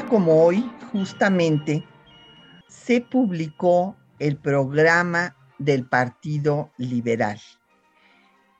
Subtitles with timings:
[0.00, 1.84] Como hoy, justamente,
[2.66, 7.38] se publicó el programa del Partido Liberal,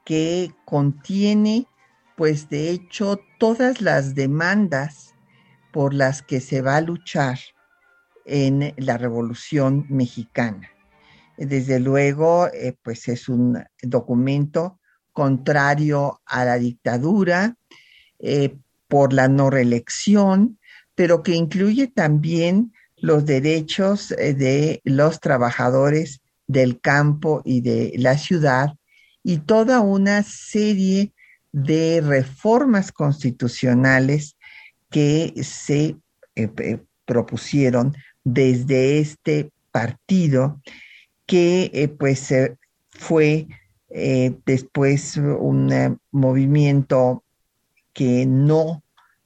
[0.04, 1.66] que contiene,
[2.16, 5.14] pues de hecho, todas las demandas
[5.72, 7.38] por las que se va a luchar
[8.26, 10.68] en la Revolución Mexicana.
[11.38, 14.78] Desde luego, eh, pues es un documento
[15.12, 17.56] contrario a la dictadura,
[18.18, 20.58] eh, por la no reelección,
[20.94, 28.16] pero que incluye también los derechos eh, de los trabajadores del campo y de la
[28.16, 28.76] ciudad
[29.22, 31.12] y toda una serie
[31.50, 34.36] de reformas constitucionales
[34.90, 35.96] que se
[36.36, 40.60] eh, propusieron desde este partido
[41.26, 42.32] que eh, pues
[42.90, 43.48] fue
[44.46, 47.24] después un movimiento
[47.92, 48.82] que no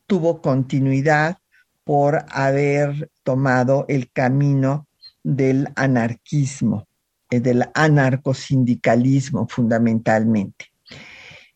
[0.09, 1.39] tuvo continuidad
[1.87, 4.89] por haber tomado el camino
[5.23, 6.89] del anarquismo,
[7.31, 10.73] eh, del anarcosindicalismo fundamentalmente.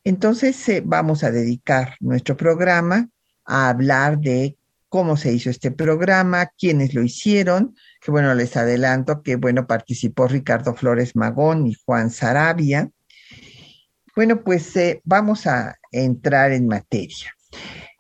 [0.04, 3.08] Entonces eh, vamos a dedicar nuestro programa
[3.44, 4.56] a hablar de
[4.88, 10.28] cómo se hizo este programa, quiénes lo hicieron, que bueno, les adelanto que bueno, participó
[10.28, 12.88] Ricardo Flores Magón y Juan Sarabia.
[14.14, 17.34] Bueno, pues eh, vamos a entrar en materia.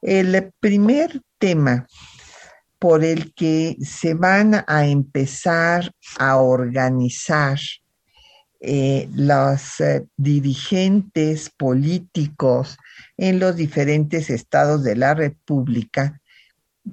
[0.00, 1.88] El primer tema
[2.80, 7.58] por el que se van a empezar a organizar
[8.58, 12.78] eh, los eh, dirigentes políticos
[13.18, 16.20] en los diferentes estados de la República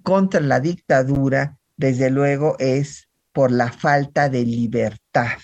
[0.03, 5.37] contra la dictadura, desde luego, es por la falta de libertad.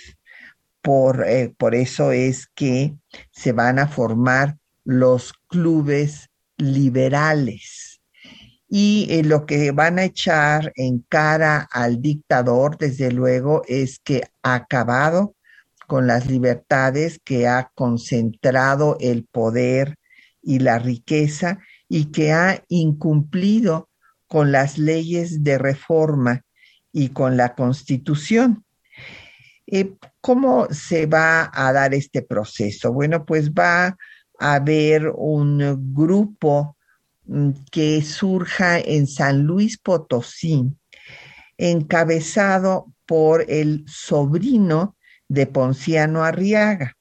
[0.81, 2.95] Por, eh, por eso es que
[3.31, 7.82] se van a formar los clubes liberales.
[8.75, 14.23] Y eh, lo que van a echar en cara al dictador, desde luego, es que
[14.41, 15.35] ha acabado
[15.85, 19.97] con las libertades, que ha concentrado el poder
[20.41, 23.89] y la riqueza y que ha incumplido
[24.25, 26.41] con las leyes de reforma
[26.91, 28.65] y con la constitución.
[29.67, 32.91] Eh, ¿Cómo se va a dar este proceso?
[32.91, 33.95] Bueno, pues va
[34.39, 36.75] haber un grupo
[37.71, 40.65] que surja en San Luis Potosí,
[41.57, 44.95] encabezado por el sobrino
[45.27, 46.95] de Ponciano Arriaga.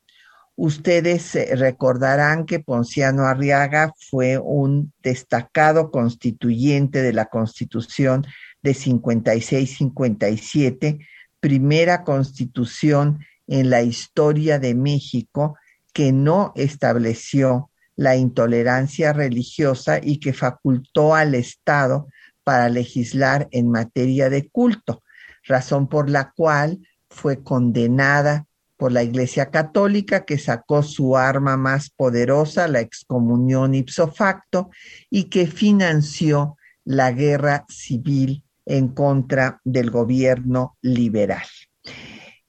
[0.55, 8.25] Ustedes eh, recordarán que Ponciano Arriaga fue un destacado constituyente de la Constitución
[8.63, 11.05] de 56-57,
[11.41, 13.19] primera constitución
[13.49, 15.57] en la historia de México
[15.93, 22.09] que no estableció la intolerancia religiosa y que facultó al Estado
[22.45, 25.03] para legislar en materia de culto,
[25.45, 31.91] razón por la cual fue condenada por la Iglesia Católica que sacó su arma más
[31.91, 34.71] poderosa, la excomunión ipso facto,
[35.09, 41.47] y que financió la guerra civil en contra del gobierno liberal.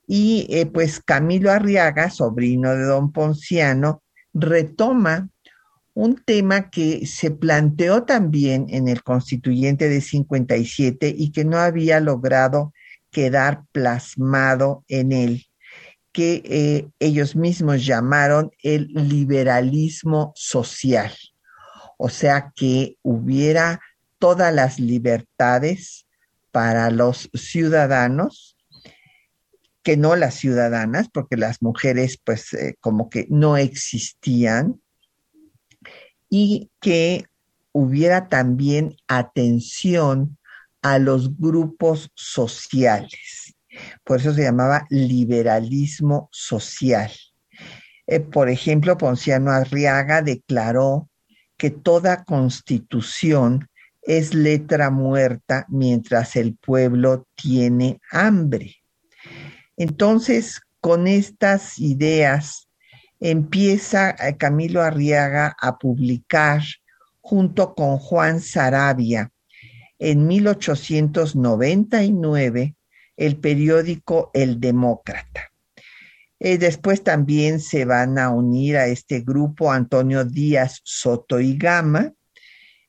[0.08, 4.02] Y eh, pues Camilo Arriaga, sobrino de don Ponciano,
[4.34, 5.30] retoma
[5.94, 12.00] un tema que se planteó también en el constituyente de 57 y que no había
[12.00, 12.74] logrado
[13.12, 15.46] quedar plasmado en él,
[16.12, 21.14] que eh, ellos mismos llamaron el liberalismo social.
[21.98, 23.80] O sea, que hubiera
[24.18, 26.08] todas las libertades
[26.52, 28.54] para los ciudadanos
[29.84, 34.82] que no las ciudadanas, porque las mujeres pues eh, como que no existían,
[36.36, 37.26] y que
[37.74, 40.40] hubiera también atención
[40.82, 43.54] a los grupos sociales.
[44.04, 47.12] Por eso se llamaba liberalismo social.
[48.08, 51.08] Eh, por ejemplo, Ponciano Arriaga declaró
[51.56, 53.70] que toda constitución
[54.02, 58.78] es letra muerta mientras el pueblo tiene hambre.
[59.78, 62.70] Entonces, con estas ideas,
[63.24, 66.62] empieza eh, Camilo Arriaga a publicar
[67.22, 69.32] junto con Juan Sarabia
[69.98, 72.76] en 1899
[73.16, 75.54] el periódico El Demócrata.
[76.38, 82.12] Eh, después también se van a unir a este grupo Antonio Díaz Soto y Gama,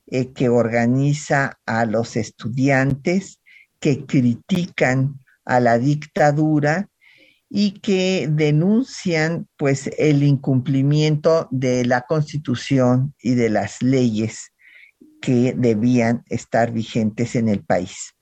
[0.08, 3.40] eh, que organiza a los estudiantes
[3.78, 6.88] que critican a la dictadura
[7.56, 14.50] y que denuncian pues el incumplimiento de la constitución y de las leyes
[15.22, 18.12] que debían estar vigentes en el país.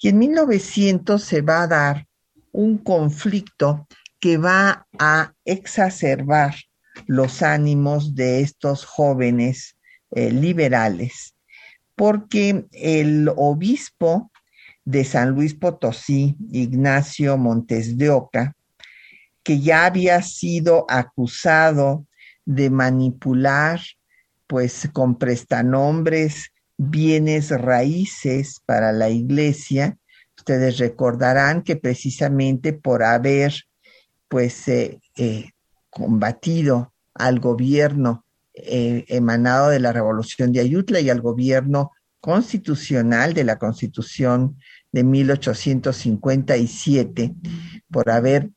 [0.00, 2.06] Y en 1900 se va a dar
[2.52, 3.88] un conflicto
[4.20, 6.54] que va a exacerbar
[7.08, 9.76] los ánimos de estos jóvenes
[10.12, 11.34] eh, liberales,
[11.96, 14.30] porque el obispo
[14.84, 18.54] de San Luis Potosí, Ignacio Montes de Oca,
[19.48, 22.04] que ya había sido acusado
[22.44, 23.80] de manipular,
[24.46, 29.96] pues con prestanombres, bienes raíces para la iglesia.
[30.36, 33.54] Ustedes recordarán que precisamente por haber
[34.28, 35.52] pues eh, eh,
[35.88, 43.44] combatido al gobierno eh, emanado de la revolución de Ayutla y al gobierno constitucional de
[43.44, 44.58] la constitución
[44.92, 47.34] de 1857
[47.90, 48.50] por haber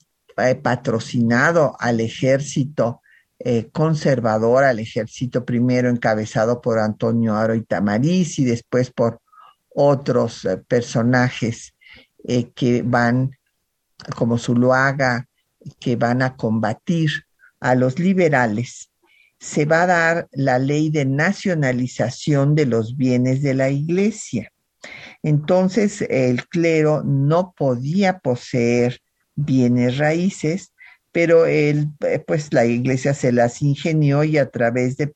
[0.62, 3.02] patrocinado al ejército
[3.72, 9.20] conservador, al ejército primero encabezado por Antonio Aro y Tamariz y después por
[9.70, 11.74] otros personajes
[12.54, 13.32] que van
[14.16, 15.28] como Zuluaga,
[15.80, 17.10] que van a combatir
[17.60, 18.92] a los liberales,
[19.40, 24.52] se va a dar la ley de nacionalización de los bienes de la iglesia.
[25.24, 29.00] Entonces el clero no podía poseer
[29.36, 30.74] bienes raíces,
[31.12, 31.90] pero él,
[32.26, 35.12] pues la iglesia se las ingenió y a través de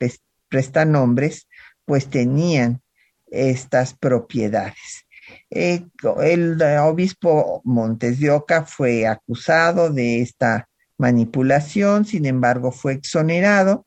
[0.49, 1.47] prestanombres,
[1.85, 2.81] pues tenían
[3.27, 5.05] estas propiedades.
[5.49, 5.85] Eh,
[6.21, 10.67] el obispo Montes de Oca fue acusado de esta
[10.97, 13.85] manipulación, sin embargo fue exonerado,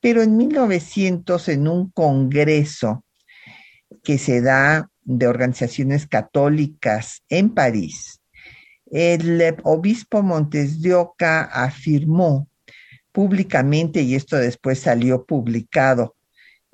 [0.00, 3.04] pero en 1900 en un congreso
[4.02, 8.20] que se da de organizaciones católicas en París,
[8.90, 12.48] el obispo Montes de Oca afirmó
[13.12, 16.14] públicamente, y esto después salió publicado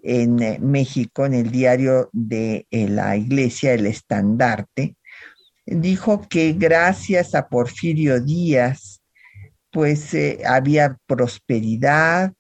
[0.03, 4.97] en eh, México, en el diario de eh, la iglesia, el estandarte,
[5.67, 9.01] dijo que gracias a Porfirio Díaz,
[9.71, 12.33] pues eh, había prosperidad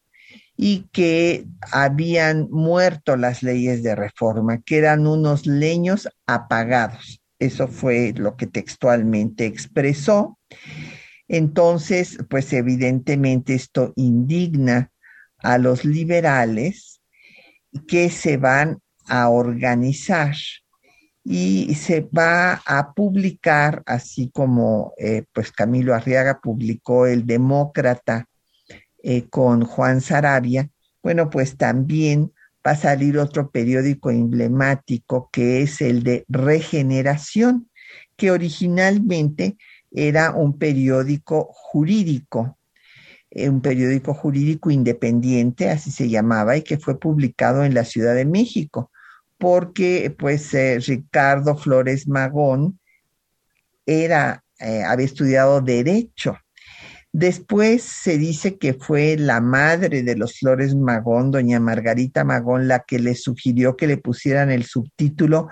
[0.56, 7.23] y que habían muerto las leyes de reforma, que eran unos leños apagados.
[7.38, 10.38] Eso fue lo que textualmente expresó.
[11.28, 14.90] Entonces, pues evidentemente esto indigna
[15.38, 17.00] a los liberales
[17.88, 18.78] que se van
[19.08, 20.34] a organizar
[21.24, 28.26] y se va a publicar, así como eh, pues Camilo Arriaga publicó El Demócrata
[29.02, 30.68] eh, con Juan Sarabia,
[31.02, 32.32] bueno, pues también
[32.66, 37.68] va a salir otro periódico emblemático que es el de Regeneración,
[38.16, 39.56] que originalmente
[39.90, 42.58] era un periódico jurídico
[43.34, 48.14] eh, un periódico jurídico independiente, así se llamaba, y que fue publicado en la Ciudad
[48.14, 48.92] de México,
[49.38, 52.78] porque pues eh, Ricardo Flores Magón
[53.86, 56.38] era, eh, había estudiado derecho.
[57.16, 62.80] Después se dice que fue la madre de los Flores Magón, doña Margarita Magón, la
[62.80, 65.48] que le sugirió que le pusieran el subtítulo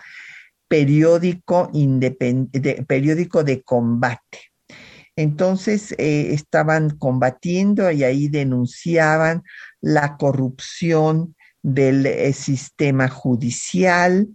[0.69, 1.71] periódico,
[2.87, 4.53] periódico de combate
[5.17, 9.43] entonces eh, estaban combatiendo y ahí denunciaban
[9.81, 14.29] la corrupción del eh, sistema judicial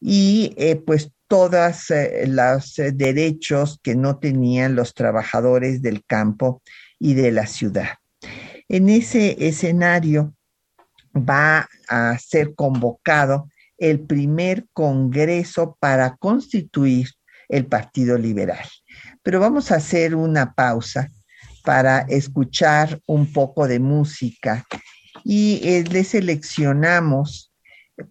[0.00, 1.86] y eh, pues todos
[2.26, 6.62] los derechos que no tenían los trabajadores del campo
[6.98, 7.94] y de la ciudad.
[8.68, 10.34] En ese escenario
[11.14, 17.08] va a ser convocado el primer Congreso para constituir
[17.48, 18.66] el Partido Liberal.
[19.22, 21.08] Pero vamos a hacer una pausa
[21.62, 24.64] para escuchar un poco de música
[25.24, 27.52] y eh, le seleccionamos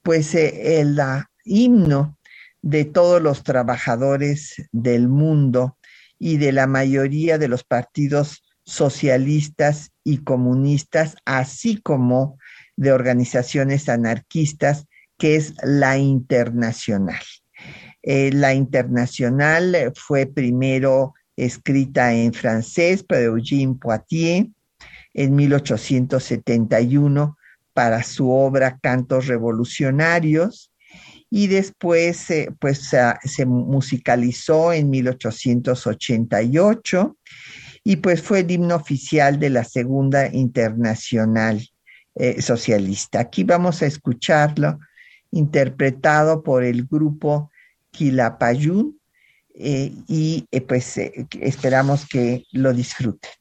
[0.02, 1.00] pues eh, el
[1.46, 2.18] himno
[2.64, 5.78] de todos los trabajadores del mundo
[6.18, 12.40] y de la mayoría de los partidos socialistas y comunistas, así como
[12.78, 17.22] de organizaciones anarquistas, que es la internacional.
[18.02, 24.48] Eh, la internacional fue primero escrita en francés por Eugene Poitiers
[25.14, 27.38] en 1871,
[27.74, 30.73] para su obra Cantos Revolucionarios
[31.36, 32.28] y después
[32.60, 32.92] pues
[33.24, 37.18] se musicalizó en 1888
[37.84, 41.68] y pues fue el himno oficial de la Segunda Internacional
[42.14, 43.20] eh, Socialista.
[43.20, 44.78] Aquí vamos a escucharlo
[45.32, 47.50] interpretado por el grupo
[47.90, 49.00] Quilapayún
[49.56, 51.00] eh, y eh, pues
[51.42, 53.32] esperamos que lo disfruten.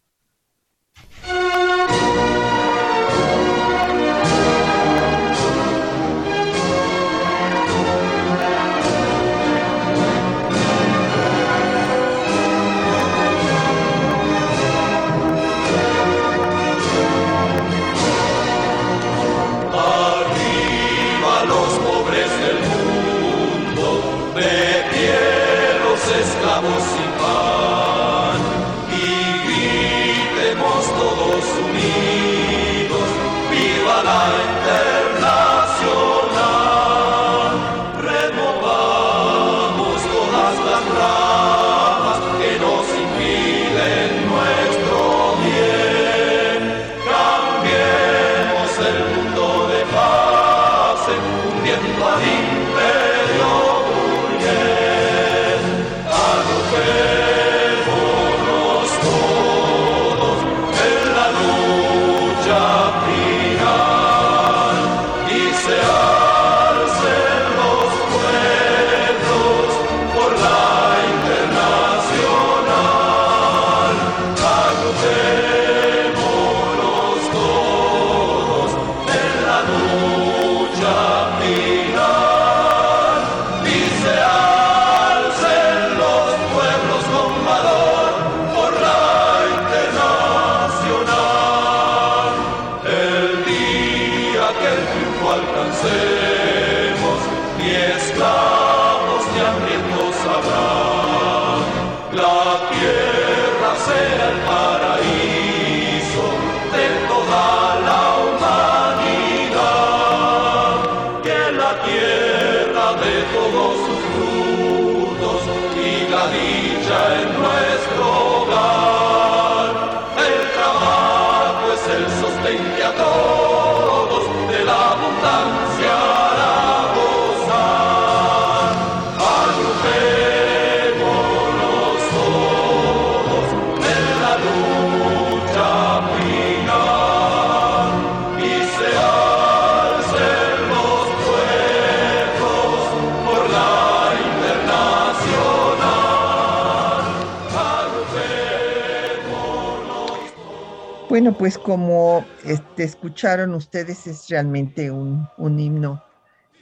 [151.23, 156.03] Bueno, pues como este, escucharon ustedes, es realmente un, himno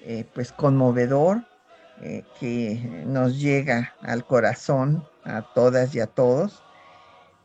[0.03, 1.47] eh, pues conmovedor
[2.03, 6.63] eh, que nos llega al corazón a todas y a todos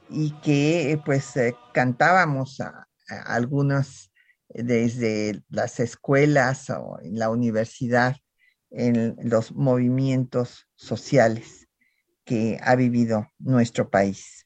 [0.09, 4.11] y que pues eh, cantábamos a, algunos
[4.49, 8.17] desde las escuelas o en la universidad
[8.71, 11.69] en los movimientos sociales
[12.25, 14.44] que ha vivido nuestro país.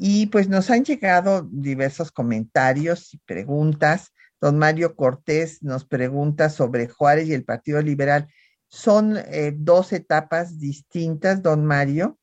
[0.00, 4.12] Y pues nos han llegado diversos comentarios y preguntas.
[4.40, 8.28] Don Mario Cortés nos pregunta sobre Juárez y el Partido Liberal.
[8.68, 12.16] Son eh, dos etapas distintas, don Mario.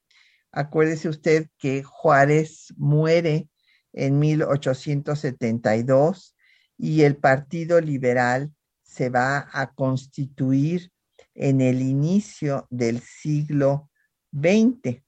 [0.53, 3.49] Acuérdese usted que Juárez muere
[3.91, 6.33] en 1872
[6.77, 8.53] y el Partido Liberal
[8.83, 10.93] se va a constituir
[11.33, 13.89] en el inicio del siglo
[14.31, 15.03] XX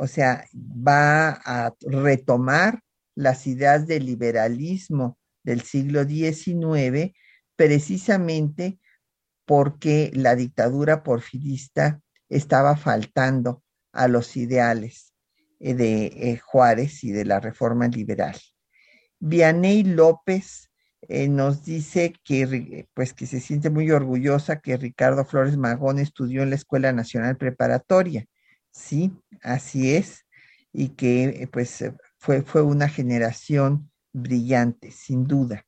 [0.00, 2.80] o sea, va a retomar
[3.14, 7.12] las ideas del liberalismo del siglo XIX
[7.54, 8.78] precisamente
[9.44, 15.12] porque la dictadura porfirista estaba faltando a los ideales
[15.58, 18.36] eh, de eh, Juárez y de la reforma liberal.
[19.18, 20.70] Vianey López
[21.02, 26.42] eh, nos dice que, pues, que se siente muy orgullosa que Ricardo Flores Magón estudió
[26.42, 28.26] en la Escuela Nacional Preparatoria
[28.70, 29.12] Sí,
[29.42, 30.26] así es,
[30.72, 35.66] y que eh, pues eh, fue, fue una generación brillante, sin duda.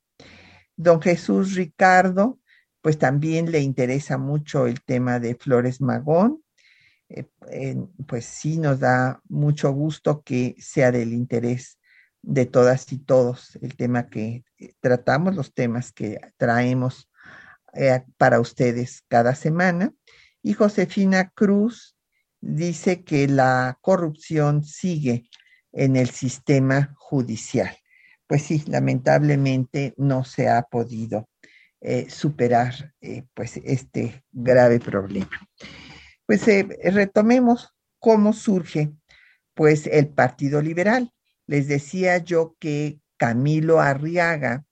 [0.75, 2.39] Don Jesús Ricardo,
[2.81, 6.43] pues también le interesa mucho el tema de Flores Magón.
[7.09, 7.27] Eh,
[8.07, 11.79] pues sí, nos da mucho gusto que sea del interés
[12.21, 14.43] de todas y todos el tema que
[14.79, 17.09] tratamos, los temas que traemos
[18.17, 19.93] para ustedes cada semana.
[20.41, 21.92] Y Josefina Cruz
[22.43, 25.29] dice que la corrupción sigue
[25.71, 27.75] en el sistema judicial.
[28.27, 31.29] pues sí, lamentablemente no se ha podido
[31.81, 35.29] eh, superar eh, pues este grave problema.
[36.25, 38.91] Pues eh, retomemos cómo surge
[39.53, 41.11] pues el Partido Liberal.
[41.47, 44.65] Les decía yo que Camilo Arriaga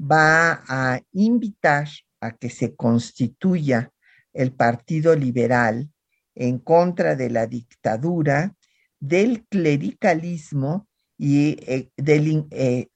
[0.00, 1.88] va a invitar
[2.20, 3.92] a que se constituya
[4.32, 5.90] el Partido Liberal
[6.34, 8.54] en contra de la dictadura,
[8.98, 11.56] del clericalismo y
[11.96, 12.46] del,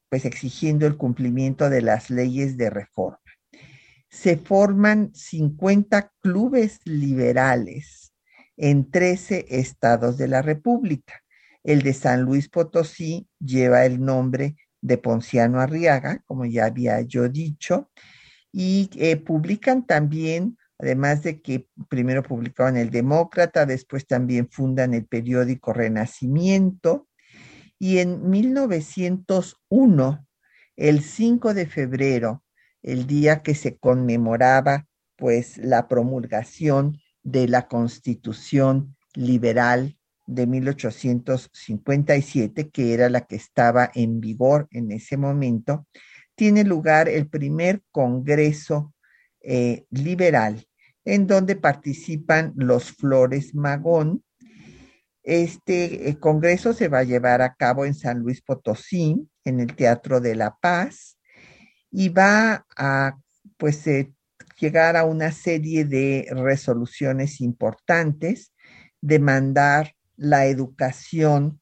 [0.08, 3.20] pues exigiendo el cumplimiento de las leyes de reforma
[4.14, 8.14] se forman 50 clubes liberales
[8.56, 11.20] en 13 estados de la República.
[11.64, 17.28] El de San Luis Potosí lleva el nombre de Ponciano Arriaga, como ya había yo
[17.28, 17.90] dicho,
[18.52, 25.06] y eh, publican también, además de que primero publicaban el Demócrata, después también fundan el
[25.06, 27.08] periódico Renacimiento,
[27.78, 30.26] y en 1901,
[30.76, 32.42] el 5 de febrero,
[32.82, 42.94] el día que se conmemoraba pues la promulgación de la Constitución Liberal de 1857, que
[42.94, 45.86] era la que estaba en vigor en ese momento,
[46.34, 48.93] tiene lugar el primer Congreso
[49.46, 50.66] eh, Liberal,
[51.04, 54.24] en donde participan los Flores Magón.
[55.22, 59.76] Este eh, Congreso se va a llevar a cabo en San Luis Potosí, en el
[59.76, 61.18] Teatro de la Paz,
[61.90, 63.18] y va a
[63.58, 64.14] pues eh,
[64.58, 68.54] llegar a una serie de resoluciones importantes,
[69.02, 71.60] demandar la educación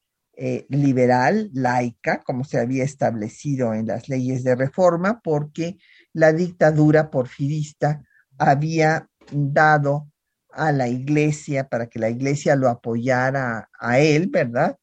[0.67, 5.77] liberal, laica, como se había establecido en las leyes de reforma, porque
[6.13, 8.03] la dictadura porfirista
[8.37, 10.09] había dado
[10.51, 14.77] a la iglesia para que la iglesia lo apoyara a él, ¿verdad?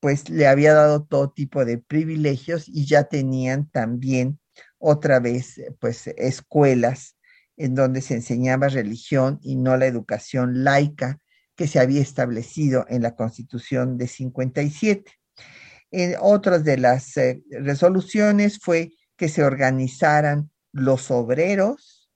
[0.00, 4.40] Pues le había dado todo tipo de privilegios y ya tenían también
[4.78, 7.16] otra vez, pues, escuelas
[7.56, 11.18] en donde se enseñaba religión y no la educación laica
[11.54, 15.12] que se había establecido en la Constitución de 57.
[15.90, 22.10] En otras de las eh, resoluciones fue que se organizaran los obreros,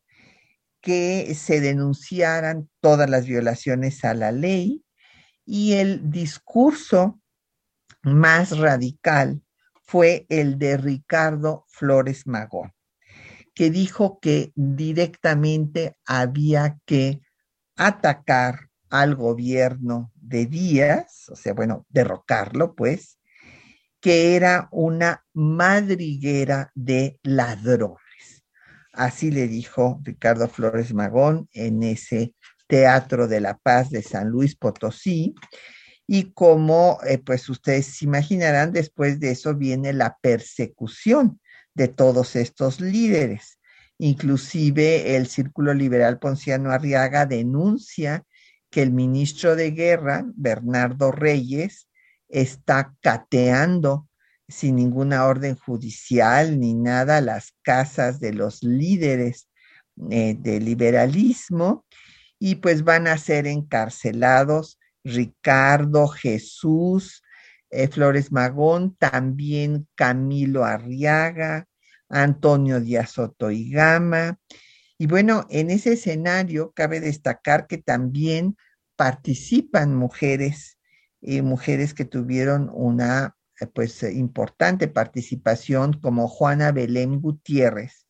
[0.81, 4.85] que se denunciaran todas las violaciones a la ley
[5.47, 7.21] y el discurso
[8.03, 9.43] más radical
[9.87, 12.73] fue el de Ricardo Flores Magón,
[13.55, 17.21] que dijo que directamente había que
[17.77, 23.19] atacar al gobierno de Díaz, o sea, bueno, derrocarlo, pues,
[24.01, 28.04] que era una madriguera de ladrones.
[28.94, 32.35] Así le dijo Ricardo Flores Magón en ese
[32.66, 35.35] Teatro de la Paz de San Luis Potosí,
[36.07, 41.40] y como eh, pues ustedes se imaginarán, después de eso viene la persecución
[41.74, 43.59] de todos estos líderes.
[43.98, 48.24] Inclusive el Círculo Liberal Ponciano Arriaga denuncia
[48.70, 51.88] que el ministro de Guerra, Bernardo Reyes,
[52.28, 54.09] está cateando
[54.48, 59.48] sin ninguna orden judicial ni nada las casas de los líderes
[60.11, 61.87] eh, del liberalismo
[62.38, 67.22] y pues van a ser encarcelados Ricardo, Jesús,
[67.70, 71.66] eh, Flores Magón, también Camilo Arriaga,
[72.09, 74.38] Antonio Díaz Soto y Gama.
[74.98, 78.57] Y bueno, en ese escenario cabe destacar que también
[78.96, 80.78] participan mujeres,
[81.20, 83.34] y mujeres que tuvieron una eh,
[83.73, 88.07] pues importante participación como Juana Belén Gutiérrez,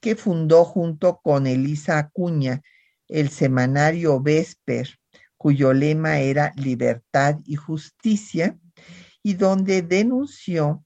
[0.00, 2.62] que fundó junto con Elisa Acuña
[3.08, 4.88] el semanario Vesper,
[5.36, 8.58] cuyo lema era libertad y justicia,
[9.22, 10.84] y donde denunció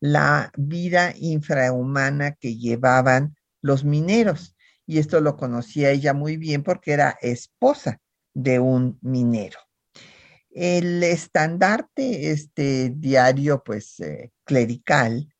[0.00, 4.56] la vida infrahumana que llevaban los mineros.
[4.86, 8.00] Y esto lo conocía ella muy bien porque era esposa
[8.34, 9.58] de un minero.
[10.50, 15.32] El estandarte, este diario pues eh, clerical,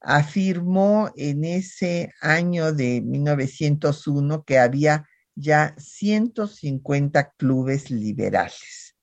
[0.00, 8.96] afirmó en ese año de 1901 que había ya 150 clubes liberales.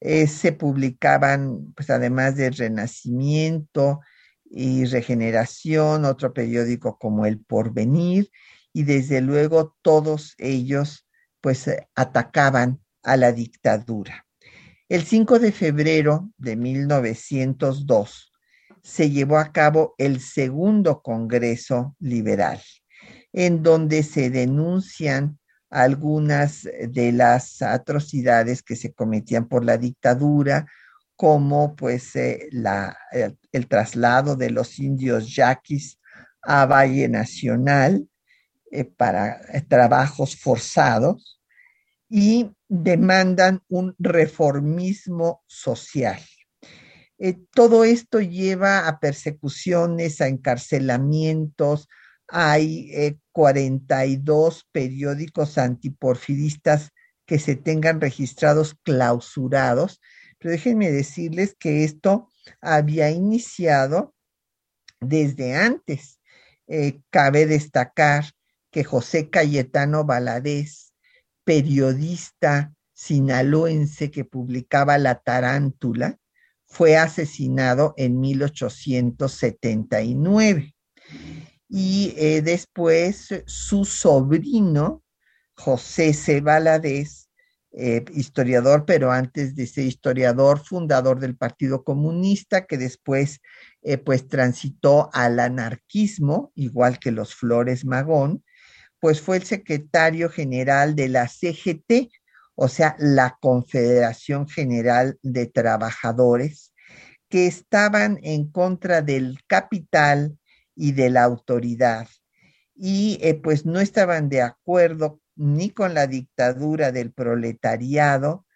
[0.00, 4.00] Eh, se publicaban, pues además de Renacimiento
[4.44, 8.30] y Regeneración, otro periódico como El Porvenir,
[8.72, 11.06] y desde luego todos ellos
[11.40, 14.26] pues eh, atacaban a la dictadura.
[14.90, 18.32] El 5 de febrero de 1902
[18.82, 22.60] se llevó a cabo el segundo Congreso Liberal,
[23.32, 25.38] en donde se denuncian
[25.70, 30.66] algunas de las atrocidades que se cometían por la dictadura,
[31.14, 32.48] como pues eh,
[33.52, 36.00] el, traslado de los indios yaquis
[36.42, 38.08] a Valle Nacional
[38.72, 41.40] eh, para trabajos forzados
[42.08, 46.20] y demandan un reformismo social.
[47.52, 51.88] todo esto lleva a persecuciones, a encarcelamientos,
[52.28, 56.90] hay 42 periódicos antiporfiristas
[57.26, 60.00] que se tengan registrados clausurados,
[60.38, 62.28] pero déjenme decirles que esto
[62.60, 64.14] había iniciado
[65.00, 66.20] desde antes.
[66.66, 68.24] Eh, cabe destacar
[68.70, 70.89] que José Cayetano Valadez,
[71.50, 76.16] periodista sinaloense que publicaba La Tarántula,
[76.64, 80.76] fue asesinado en 1879
[81.68, 85.02] y eh, después eh, su sobrino,
[85.56, 86.40] José C.
[86.40, 87.28] Valadez,
[87.72, 93.40] eh, historiador, pero antes de ser historiador, fundador del Partido Comunista, que después
[94.04, 98.44] pues transitó al anarquismo, igual que los Flores Magón,
[99.00, 102.10] pues fue el secretario general de la CGT,
[102.54, 106.72] o sea, la Confederación General de Trabajadores,
[107.28, 110.36] que estaban en contra del capital,
[110.80, 112.08] y de la autoridad.
[112.74, 118.46] Y eh, pues no estaban de acuerdo ni con la dictadura del proletariado,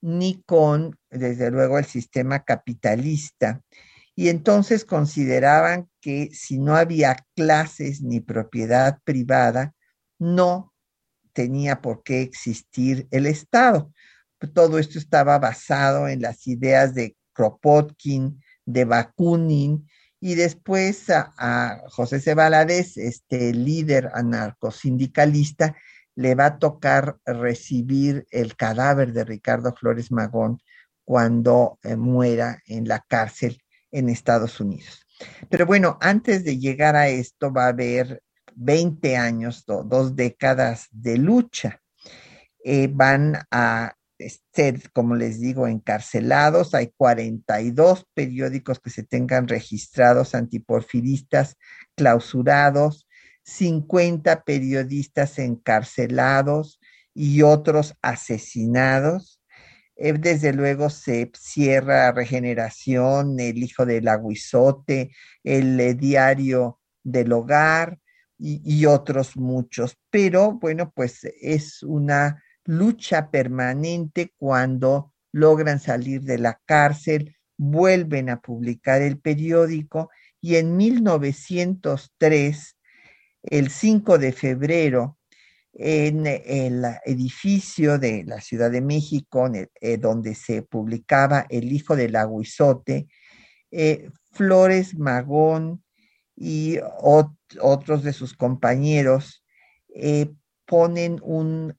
[0.00, 3.60] ni con, desde luego, el sistema capitalista.
[4.14, 9.74] Y entonces consideraban que si no había clases ni propiedad privada,
[10.18, 10.72] no
[11.32, 13.92] tenía por qué existir el Estado.
[14.54, 19.88] Todo esto estaba basado en las ideas de Kropotkin, de Bakunin
[20.20, 22.34] y después a, José C.
[22.96, 25.76] este líder anarcosindicalista,
[26.16, 30.60] le va a tocar recibir el cadáver de Ricardo Flores Magón
[31.04, 35.04] cuando eh, muera en la cárcel en Estados Unidos.
[35.50, 38.22] Pero bueno, antes de llegar a esto va a haber
[38.56, 41.80] 20 años, dos décadas de lucha.
[42.64, 43.94] Eh, van a
[44.52, 46.74] ser, como les digo, encarcelados.
[46.74, 51.56] Hay 42 periódicos que se tengan registrados antiporfiristas
[51.94, 53.06] clausurados,
[53.44, 56.80] 50 periodistas encarcelados
[57.12, 59.40] y otros asesinados.
[59.96, 65.10] Eh, desde luego se cierra Regeneración, El Hijo del Aguizote,
[65.44, 67.98] el eh, Diario del Hogar
[68.38, 69.96] y, otros muchos.
[70.10, 78.40] Pero bueno, pues es una lucha permanente cuando logran salir de la cárcel, vuelven a
[78.40, 82.76] publicar el periódico y en 1903,
[83.42, 85.18] el 5 de febrero,
[85.72, 92.14] en el edificio de la Ciudad de México, eh, donde se publicaba El Hijo del
[92.14, 93.08] Aguizote,
[93.70, 95.83] eh, Flores Magón
[96.36, 99.44] y otros de sus compañeros
[99.94, 100.32] eh,
[100.66, 101.76] ponen un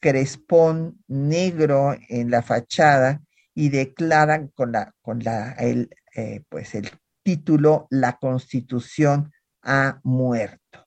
[0.00, 3.22] crespón negro en la fachada
[3.54, 6.90] y declaran con la, con la, el, eh, pues el
[7.22, 10.86] título La Constitución ha muerto.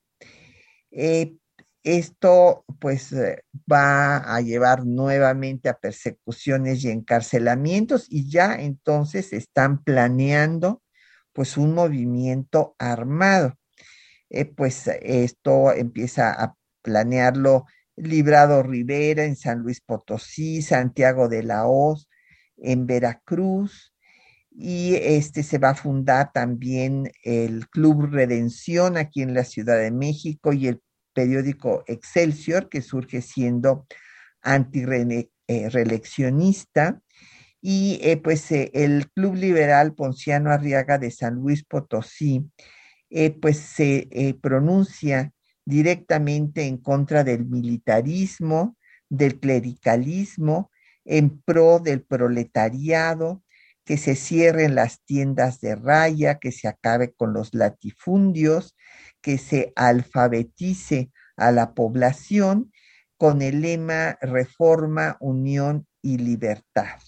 [0.90, 1.34] Eh,
[1.82, 3.14] esto pues
[3.70, 10.82] va a llevar nuevamente a persecuciones y encarcelamientos y ya entonces están planeando
[11.38, 13.54] pues un movimiento armado.
[14.56, 22.08] pues esto empieza a planearlo Librado Rivera en San Luis Potosí, Santiago de la Hoz
[22.56, 23.94] en Veracruz
[24.50, 29.92] y este se va a fundar también el Club Redención aquí en la Ciudad de
[29.92, 33.86] México y el periódico Excelsior que surge siendo
[34.42, 36.94] antireeleccionista eh,
[37.60, 42.50] y eh, pues eh, el Club Liberal Ponciano Arriaga de San Luis Potosí
[43.40, 45.32] pues se pronuncia
[45.64, 48.76] directamente en contra del militarismo,
[49.08, 50.70] del clericalismo,
[51.06, 53.42] en pro del proletariado,
[53.86, 58.76] que se cierren las tiendas de raya, que se acabe con los latifundios,
[59.22, 62.70] que se alfabetice a la población
[63.16, 67.00] con el lema Reforma, Unión y Libertad.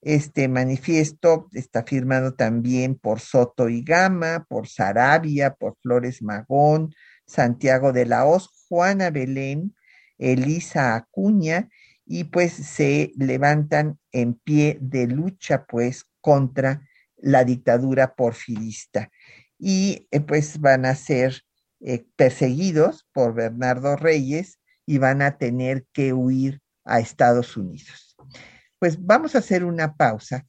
[0.00, 6.94] Este manifiesto está firmado también por Soto y Gama, por Sarabia, por Flores Magón,
[7.26, 9.74] Santiago de la Hoz, Juana Belén,
[10.18, 11.68] Elisa Acuña,
[12.06, 19.10] y pues se levantan en pie de lucha pues contra la dictadura porfirista.
[19.58, 21.42] Y eh, pues van a ser
[21.80, 28.07] eh, perseguidos por Bernardo Reyes y van a tener que huir a Estados Unidos.
[28.78, 30.46] Pues vamos a hacer una pausa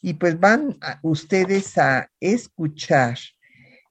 [0.00, 3.18] Y pues van ustedes a escuchar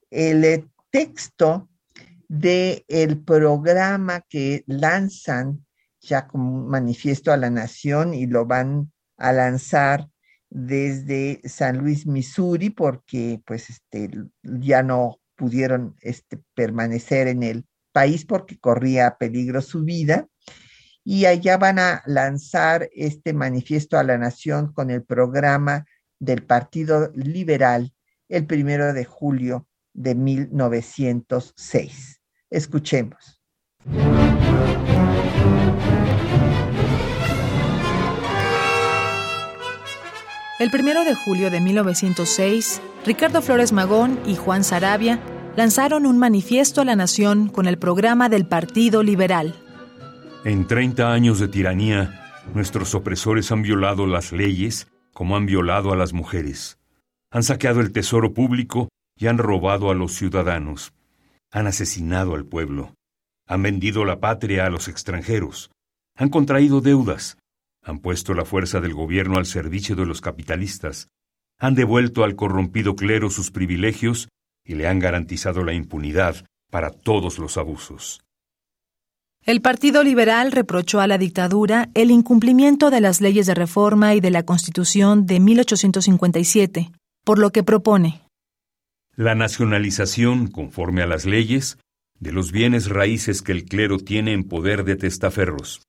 [0.10, 1.70] el eh, texto
[2.28, 5.66] del el programa que lanzan
[6.02, 10.08] ya como un manifiesto a la nación y lo van a lanzar
[10.50, 14.12] desde San Luis, Missouri, porque pues este,
[14.44, 20.28] ya no pudieron este, permanecer en el país porque corría peligro su vida.
[21.04, 25.86] Y allá van a lanzar este manifiesto a la nación con el programa
[26.20, 27.94] del Partido Liberal
[28.30, 32.22] el primero de julio de 1906.
[32.50, 33.42] Escuchemos.
[40.60, 45.20] El primero de julio de 1906, Ricardo Flores Magón y Juan Sarabia
[45.56, 49.63] lanzaron un manifiesto a la nación con el programa del Partido Liberal.
[50.46, 55.96] En 30 años de tiranía, nuestros opresores han violado las leyes como han violado a
[55.96, 56.78] las mujeres.
[57.32, 60.94] Han saqueado el tesoro público y han robado a los ciudadanos.
[61.52, 62.94] Han asesinado al pueblo.
[63.48, 65.72] Han vendido la patria a los extranjeros.
[66.16, 67.38] Han contraído deudas
[67.84, 71.10] han puesto la fuerza del gobierno al servicio de los capitalistas,
[71.60, 74.30] han devuelto al corrompido clero sus privilegios
[74.66, 78.22] y le han garantizado la impunidad para todos los abusos.
[79.46, 84.22] El Partido Liberal reprochó a la dictadura el incumplimiento de las leyes de reforma y
[84.22, 86.92] de la Constitución de 1857,
[87.24, 88.22] por lo que propone
[89.16, 91.78] la nacionalización, conforme a las leyes,
[92.20, 95.84] de los bienes raíces que el clero tiene en poder de testaferros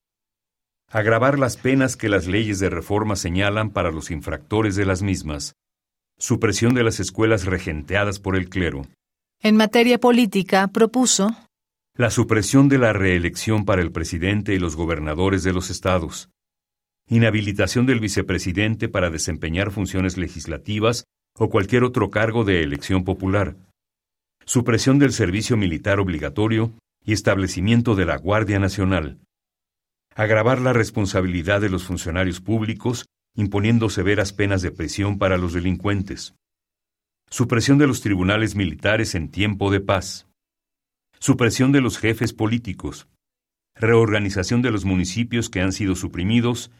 [0.94, 5.54] agravar las penas que las leyes de reforma señalan para los infractores de las mismas,
[6.18, 8.86] supresión de las escuelas regenteadas por el clero.
[9.40, 11.34] En materia política, propuso
[11.96, 16.30] la supresión de la reelección para el presidente y los gobernadores de los estados,
[17.08, 21.04] inhabilitación del vicepresidente para desempeñar funciones legislativas
[21.36, 23.56] o cualquier otro cargo de elección popular,
[24.44, 26.72] supresión del servicio militar obligatorio
[27.04, 29.20] y establecimiento de la Guardia Nacional
[30.14, 36.34] agravar la responsabilidad de los funcionarios públicos, imponiendo severas penas de prisión para los delincuentes,
[37.28, 40.28] supresión de los tribunales militares en tiempo de paz,
[41.24, 43.08] supresión de los jefes políticos,
[43.74, 46.70] reorganización de los municipios que han sido suprimidos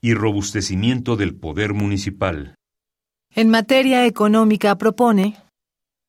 [0.00, 2.54] y robustecimiento del poder municipal.
[3.34, 5.36] En materia económica propone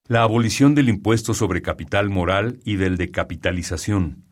[0.07, 4.31] la abolición del impuesto sobre capital moral y del de capitalización,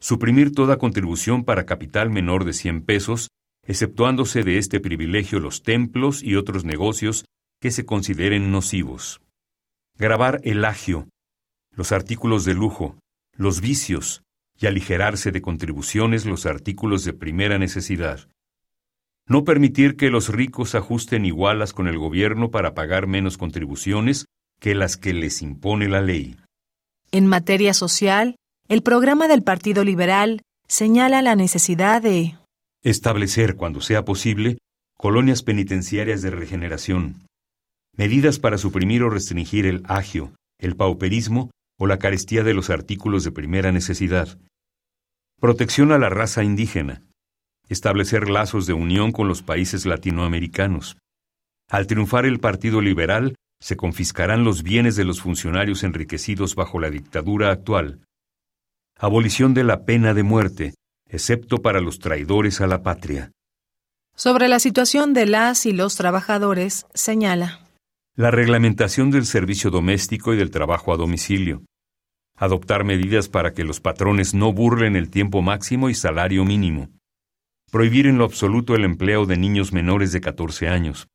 [0.00, 3.28] suprimir toda contribución para capital menor de 100 pesos,
[3.66, 7.26] exceptuándose de este privilegio los templos y otros negocios
[7.60, 9.20] que se consideren nocivos.
[9.98, 11.06] Grabar el agio,
[11.78, 12.98] los artículos de lujo,
[13.36, 14.24] los vicios
[14.60, 18.28] y aligerarse de contribuciones los artículos de primera necesidad.
[19.28, 24.26] No permitir que los ricos ajusten igualas con el gobierno para pagar menos contribuciones
[24.58, 26.36] que las que les impone la ley.
[27.12, 28.34] En materia social,
[28.66, 32.34] el programa del Partido Liberal señala la necesidad de
[32.82, 34.58] establecer, cuando sea posible,
[34.96, 37.22] colonias penitenciarias de regeneración,
[37.96, 43.24] medidas para suprimir o restringir el agio, el pauperismo o la carestía de los artículos
[43.24, 44.38] de primera necesidad,
[45.40, 47.02] protección a la raza indígena,
[47.68, 50.96] establecer lazos de unión con los países latinoamericanos.
[51.68, 56.90] Al triunfar el Partido Liberal, se confiscarán los bienes de los funcionarios enriquecidos bajo la
[56.90, 58.00] dictadura actual,
[58.96, 60.74] abolición de la pena de muerte,
[61.08, 63.30] excepto para los traidores a la patria.
[64.14, 67.67] Sobre la situación de las y los trabajadores, señala.
[68.18, 71.62] La reglamentación del servicio doméstico y del trabajo a domicilio.
[72.36, 76.90] Adoptar medidas para que los patrones no burlen el tiempo máximo y salario mínimo.
[77.70, 81.06] Prohibir en lo absoluto el empleo de niños menores de 14 años.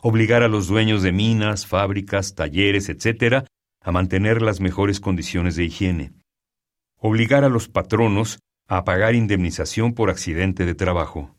[0.00, 3.46] Obligar a los dueños de minas, fábricas, talleres, etc.,
[3.82, 6.12] a mantener las mejores condiciones de higiene
[6.98, 11.36] obligar a los patronos a pagar indemnización por accidente de trabajo.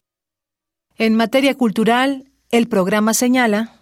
[0.98, 3.77] En materia cultural, el programa señala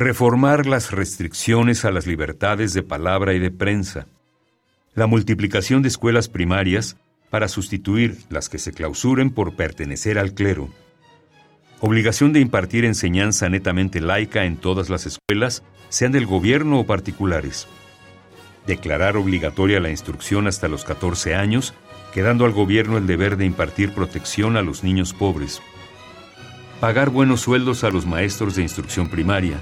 [0.00, 4.06] reformar las restricciones a las libertades de palabra y de prensa,
[4.94, 6.96] la multiplicación de escuelas primarias
[7.28, 10.70] para sustituir las que se clausuren por pertenecer al clero,
[11.80, 17.68] obligación de impartir enseñanza netamente laica en todas las escuelas, sean del gobierno o particulares,
[18.66, 21.74] declarar obligatoria la instrucción hasta los 14 años,
[22.14, 25.60] quedando al gobierno el deber de impartir protección a los niños pobres,
[26.80, 29.60] pagar buenos sueldos a los maestros de instrucción primaria,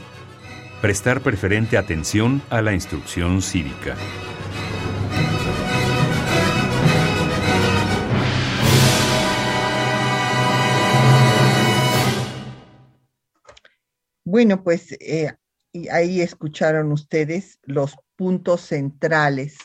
[0.81, 3.97] prestar preferente atención a la instrucción cívica.
[14.25, 15.33] Bueno, pues eh,
[15.91, 19.57] ahí escucharon ustedes los puntos centrales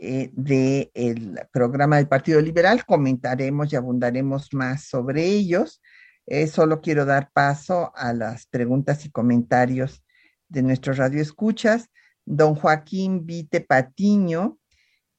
[0.00, 2.86] eh, del programa del Partido Liberal.
[2.86, 5.82] Comentaremos y abundaremos más sobre ellos.
[6.24, 10.02] Eh, solo quiero dar paso a las preguntas y comentarios
[10.50, 11.88] de nuestros radioescuchas.
[12.26, 14.58] Don Joaquín Vite Patiño,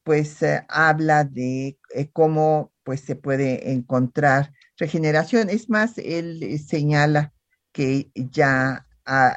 [0.04, 1.78] pues habla de
[2.12, 5.50] cómo pues se puede encontrar regeneración.
[5.50, 7.32] Es más, él señala
[7.72, 8.86] que ya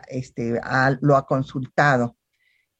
[0.08, 0.60] este,
[1.01, 2.17] lo ha consultado.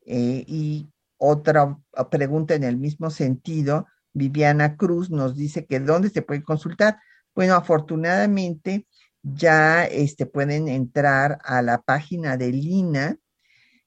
[0.06, 1.78] Eh, y otra
[2.12, 7.00] pregunta en el mismo sentido, Viviana Cruz nos dice que dónde se puede consultar.
[7.34, 8.88] Bueno, afortunadamente
[9.34, 13.18] ya este, pueden entrar a la página de Lina,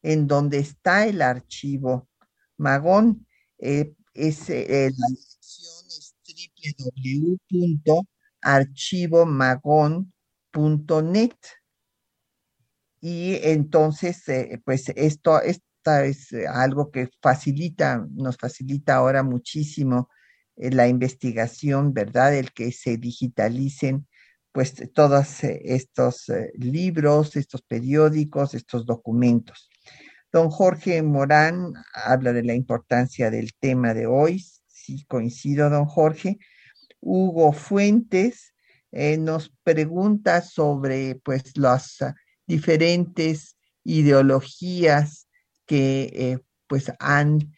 [0.01, 2.07] en donde está el archivo
[2.57, 3.27] Magón.
[3.57, 6.15] Eh, es, eh, la dirección es
[8.43, 11.33] www.archivomagón.net
[13.01, 20.09] y entonces, eh, pues esto, esta es algo que facilita, nos facilita ahora muchísimo
[20.57, 22.35] eh, la investigación, ¿verdad?
[22.35, 24.07] El que se digitalicen
[24.51, 29.69] pues todos estos libros, estos periódicos, estos documentos.
[30.31, 34.43] Don Jorge Morán habla de la importancia del tema de hoy.
[34.67, 36.37] Sí, coincido, don Jorge.
[36.99, 38.53] Hugo Fuentes
[38.91, 41.97] nos pregunta sobre pues las
[42.45, 45.27] diferentes ideologías
[45.65, 47.53] que eh, pues han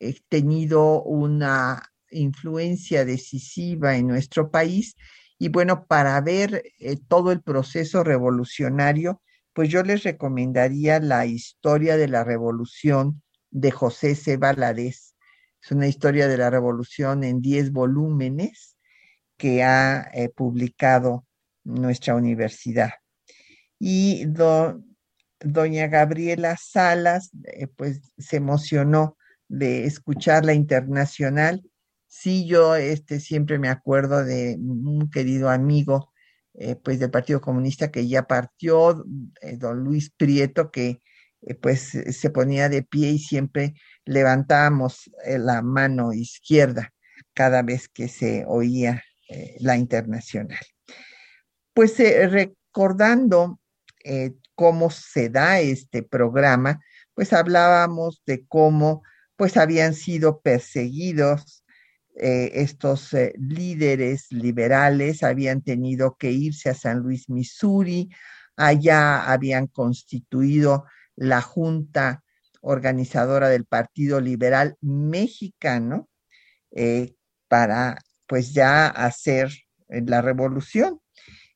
[0.00, 4.96] eh, tenido una influencia decisiva en nuestro país.
[5.40, 9.20] Y bueno, para ver eh, todo el proceso revolucionario,
[9.52, 14.36] pues yo les recomendaría la historia de la revolución de José C.
[14.36, 15.16] Valadez.
[15.60, 18.76] Es una historia de la revolución en 10 volúmenes
[19.36, 21.26] que ha publicado
[21.64, 22.90] nuestra universidad
[23.80, 24.26] y
[25.40, 29.16] doña Gabriela Salas, eh, pues se emocionó
[29.48, 31.62] de escuchar la internacional.
[32.12, 36.12] Sí, yo este, siempre me acuerdo de un querido amigo
[36.54, 39.04] eh, pues del Partido Comunista que ya partió,
[39.42, 41.00] eh, don Luis Prieto, que
[41.62, 46.92] pues se ponía de pie y siempre levantábamos la mano izquierda
[47.32, 49.02] cada vez que se oía
[49.60, 50.58] la internacional.
[51.72, 53.60] Pues recordando
[54.04, 56.80] eh, cómo se da este programa,
[57.14, 59.02] pues hablábamos de cómo
[59.36, 61.59] pues habían sido perseguidos
[62.16, 68.10] eh, estos eh, líderes liberales, habían tenido que irse a San Luis, Missouri,
[68.56, 70.84] allá habían constituido
[71.16, 72.22] la Junta
[72.62, 76.08] Organizadora del Partido Liberal Mexicano
[77.48, 79.50] para pues ya hacer
[79.88, 81.00] la revolución.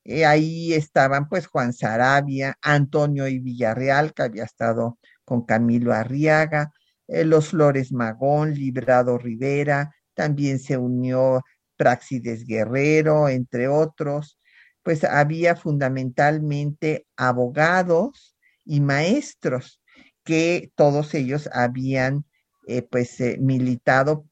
[0.05, 6.73] Eh, ahí estaban pues Juan Sarabia, Antonio y Villarreal, que había estado con Camilo Arriaga,
[7.09, 11.43] eh, los Flores Magón, Librado Rivera, también se unió
[11.77, 14.39] Praxides Guerrero, entre otros.
[14.83, 19.81] Pues había fundamentalmente abogados y maestros
[20.25, 22.25] que todos ellos habían
[22.67, 24.27] eh, pues militado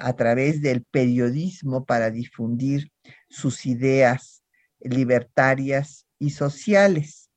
[0.00, 2.90] a través del periodismo para difundir
[3.28, 4.38] sus ideas
[4.80, 7.30] libertarias y sociales.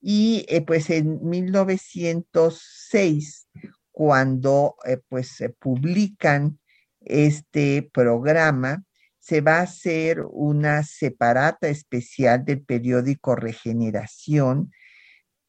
[0.00, 3.46] Y eh, pues en 1906,
[3.92, 6.58] cuando eh, pues se publican
[7.06, 8.84] este programa,
[9.18, 14.72] se va a hacer una separata especial del periódico Regeneración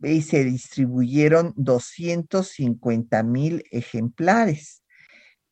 [0.01, 4.83] y se distribuyeron 250 mil ejemplares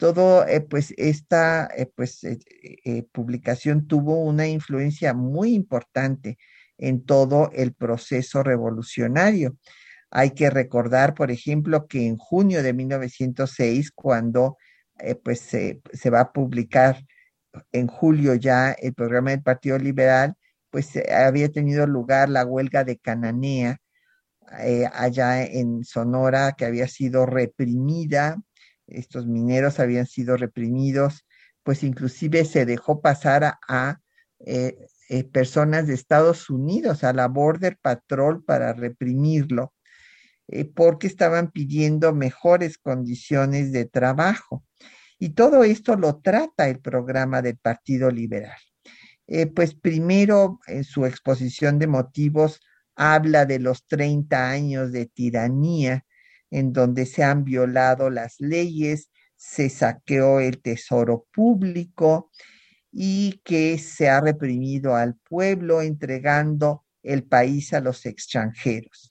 [0.01, 6.39] todo, eh, pues esta eh, pues, eh, publicación tuvo una influencia muy importante
[6.79, 9.57] en todo el proceso revolucionario.
[10.09, 14.57] Hay que recordar, por ejemplo, que en junio de 1906, cuando
[15.23, 17.03] pues se, va a publicar
[17.71, 20.35] en julio ya el programa del Partido Liberal,
[20.69, 23.77] pues había tenido lugar la huelga de Cananea
[24.93, 28.37] allá en Sonora, que había sido reprimida
[28.91, 31.25] estos mineros habían sido reprimidos,
[31.63, 33.99] pues inclusive se dejó pasar a,
[34.39, 39.73] eh, eh, personas de Estados Unidos, a la Border Patrol para reprimirlo,
[40.51, 44.63] eh, porque estaban pidiendo mejores condiciones de trabajo.
[45.17, 48.57] Y todo esto lo trata el programa del Partido Liberal.
[49.55, 52.59] pues primero, en su exposición de motivos,
[52.95, 56.05] habla de los 30 años de tiranía
[56.51, 62.29] en donde se han violado las leyes, se saqueó el tesoro público
[62.91, 69.10] y que se ha reprimido al pueblo entregando el país a los extranjeros,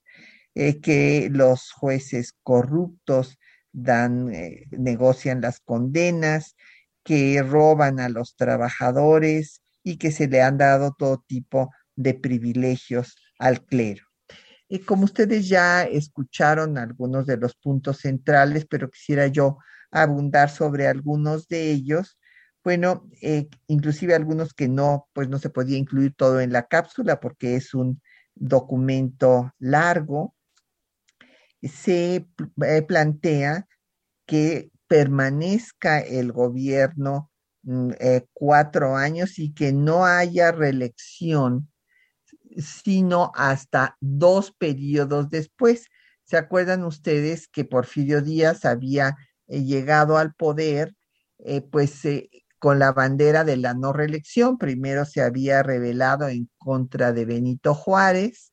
[0.55, 3.39] que los jueces corruptos
[3.73, 6.57] dan, eh, negocian las condenas,
[7.05, 13.17] que roban a los trabajadores y que se le han dado todo tipo de privilegios
[13.39, 14.05] al clero.
[14.87, 19.59] Como ustedes ya escucharon algunos de los puntos centrales, pero quisiera yo
[19.91, 22.19] abundar sobre algunos de ellos,
[22.63, 27.19] bueno, eh, inclusive algunos que no, pues no se podía incluir todo en la cápsula
[27.19, 28.01] porque es un
[28.35, 30.35] documento largo,
[31.63, 32.27] se
[32.65, 33.67] eh, plantea
[34.27, 37.31] que permanezca el gobierno
[37.63, 41.71] mm, eh, cuatro años y que no haya reelección,
[42.57, 45.87] sino hasta dos periodos después.
[46.25, 49.17] ¿Se acuerdan ustedes que Porfirio Díaz había
[49.49, 50.95] llegado al poder,
[51.73, 52.07] pues
[52.61, 54.59] con la bandera de la no reelección.
[54.59, 58.53] Primero se había rebelado en contra de Benito Juárez.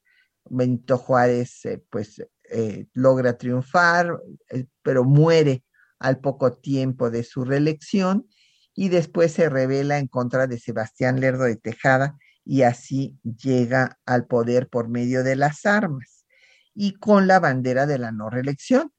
[0.49, 4.17] Benito Juárez eh, pues eh, logra triunfar,
[4.49, 5.63] eh, pero muere
[5.99, 8.27] al poco tiempo de su reelección
[8.73, 14.27] y después se rebela en contra de Sebastián Lerdo de Tejada y así llega al
[14.27, 16.25] poder por medio de las armas
[16.73, 18.93] y con la bandera de la no reelección.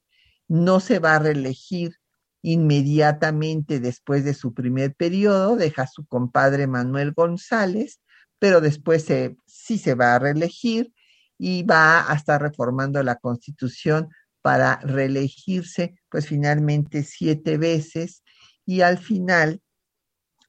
[0.49, 1.99] No se va a reelegir
[2.43, 8.01] Inmediatamente después de su primer periodo deja a su compadre Manuel González,
[8.39, 9.07] pero después
[9.47, 10.93] sí se va a reelegir
[11.39, 14.09] y va a estar reformando la constitución
[14.43, 18.23] para reelegirse, pues finalmente siete veces
[18.67, 19.63] y al final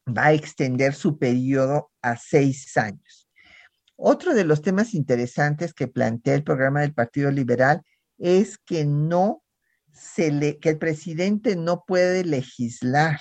[0.07, 3.29] va a extender su periodo a seis años.
[3.95, 7.81] Otro de los temas interesantes que plantea el programa del Partido Liberal
[8.17, 9.43] es que no
[10.15, 13.19] que el presidente no puede legislar.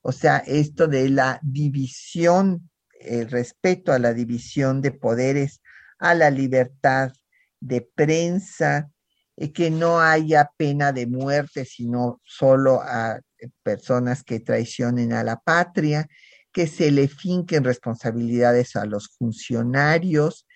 [0.00, 2.70] O sea, esto de la división,
[3.00, 5.60] el respeto a la división de poderes,
[5.98, 7.12] a la libertad
[7.60, 8.90] de prensa,
[9.36, 13.20] eh, que no haya pena de muerte, sino solo a
[13.62, 16.08] personas que traicionen a la patria,
[16.52, 20.46] que se le finquen responsabilidades a los funcionarios,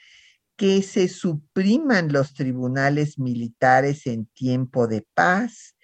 [0.57, 5.77] que se supriman los tribunales militares en tiempo de paz.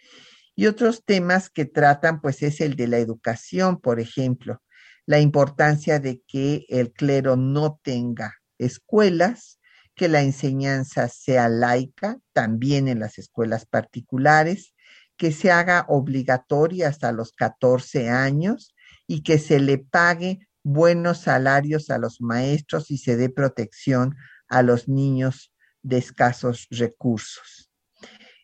[0.55, 4.61] Y otros temas que tratan, pues es el de la educación, por ejemplo,
[5.07, 9.59] la importancia de que el clero no tenga escuelas,
[9.95, 14.75] que la enseñanza sea laica, también en las escuelas particulares,
[15.17, 18.75] que se haga obligatoria hasta los 14 años
[19.07, 24.15] y que se le pague buenos salarios a los maestros y se dé protección
[24.49, 25.53] a los niños
[25.83, 27.71] de escasos recursos.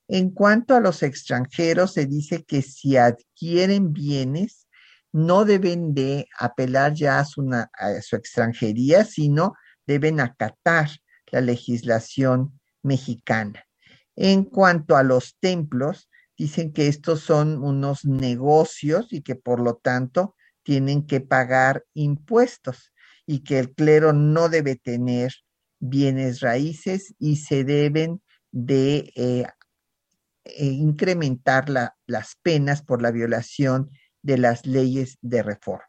[0.08, 4.66] En cuanto a los extranjeros, se dice que si adquieren bienes,
[5.12, 9.54] no deben de apelar ya a su, extranjería, sino
[9.86, 10.90] deben acatar
[11.30, 13.64] la legislación mexicana.
[14.16, 19.76] En cuanto a los templos, dicen que estos son unos negocios y que por lo
[19.76, 22.92] tanto tienen que pagar impuestos
[23.26, 25.32] y que el clero no debe tener
[25.78, 29.46] bienes raíces y se deben de eh,
[30.44, 33.90] eh, incrementar las penas por la violación
[34.22, 35.84] de las leyes de reforma.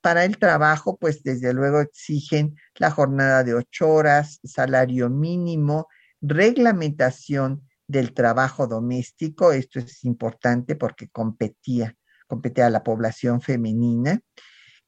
[0.00, 5.88] Para el trabajo, pues desde luego exigen la jornada de ocho horas, salario mínimo,
[6.20, 11.96] reglamentación del trabajo doméstico, esto es importante porque competía,
[12.26, 14.20] competía a la población femenina,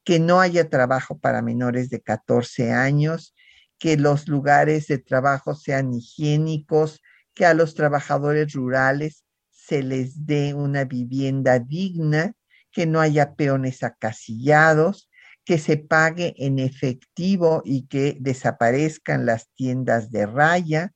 [0.03, 3.35] que no haya trabajo para menores de 14 años,
[3.79, 7.03] que los lugares de trabajo sean higiénicos,
[7.35, 12.33] que a los trabajadores rurales se les dé una vivienda digna,
[12.77, 15.09] que no haya peones acasillados,
[15.47, 20.93] que se pague en efectivo y que desaparezcan las tiendas de raya,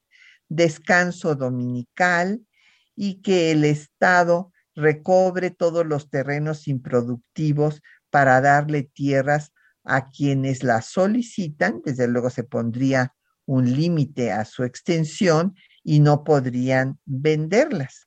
[0.51, 2.47] descanso dominical
[2.95, 9.51] y que el Estado recobre todos los terrenos improductivos para darle tierras
[9.83, 13.14] a quienes la solicitan, desde luego se pondría
[13.47, 18.07] un límite a su extensión y no podrían venderlas.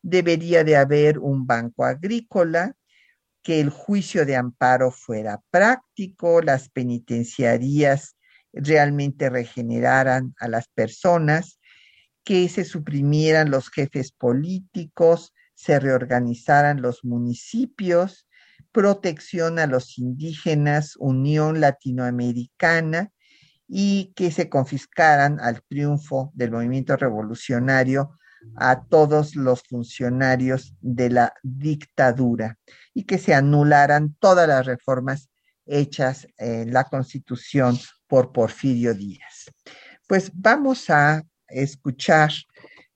[0.00, 2.76] Debería de haber un banco agrícola,
[3.42, 8.16] que el juicio de amparo fuera práctico, las penitenciarías
[8.52, 11.58] realmente regeneraran a las personas,
[12.24, 18.26] que se suprimieran los jefes políticos, se reorganizaran los municipios,
[18.72, 23.10] protección a los indígenas, Unión Latinoamericana
[23.66, 28.18] y que se confiscaran al triunfo del movimiento revolucionario
[28.56, 32.58] a todos los funcionarios de la dictadura
[32.94, 35.30] y que se anularan todas las reformas
[35.66, 39.50] hechas en la Constitución por Porfirio Díaz.
[40.06, 42.32] Pues vamos a escuchar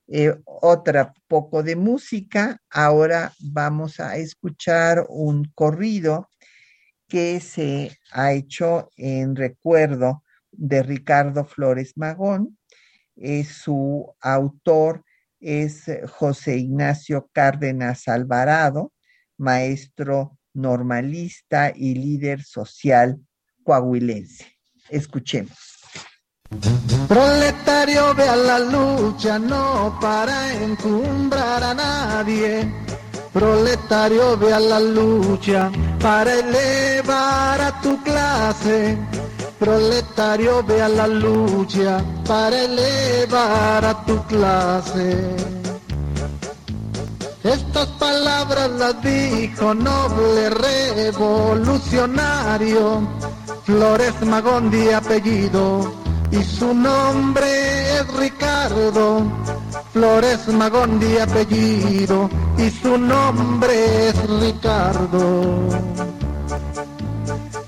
[0.08, 2.60] eh, otra poco de música.
[2.70, 6.28] Ahora vamos a escuchar un corrido
[7.08, 12.58] que se ha hecho en recuerdo de Ricardo Flores Magón.
[13.44, 15.04] su autor
[15.40, 18.92] es José Ignacio Cárdenas Alvarado,
[19.36, 23.18] maestro normalista y líder social
[23.64, 24.46] coahuilense.
[24.88, 25.56] Escuchemos.
[27.08, 32.72] Proletario ve a la lucha, no para encumbrar a nadie.
[33.32, 35.70] Proletario ve a la lucha
[36.00, 38.96] para elevar a tu clase.
[39.58, 45.36] Proletario ve a la lucha para elevar a tu clase.
[47.44, 53.06] Estas palabras las dijo noble revolucionario,
[53.64, 55.92] Flores Magón de apellido,
[56.30, 59.22] y su nombre es Ricardo.
[59.92, 62.28] Flores Magón de apellido,
[62.58, 65.68] y su nombre es Ricardo.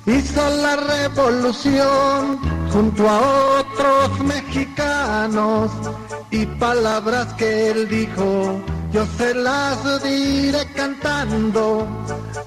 [0.07, 2.39] Hizo la revolución
[2.73, 5.71] junto a otros mexicanos
[6.31, 8.61] y palabras que él dijo
[8.93, 11.87] yo se las diré cantando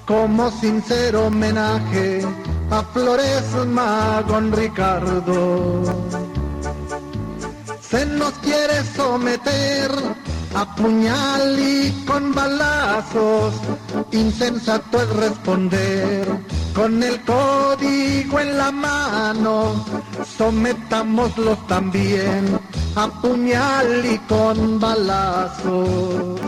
[0.06, 2.26] como sincero homenaje
[2.72, 5.84] a Flores Magón Ricardo.
[7.82, 9.92] Se nos quiere someter
[10.56, 13.54] a puñal y con balazos,
[14.12, 16.28] insensato es responder
[16.80, 19.86] con el código en la mano,
[20.38, 22.58] sometámoslos también
[22.96, 26.40] a puñal y con balazos.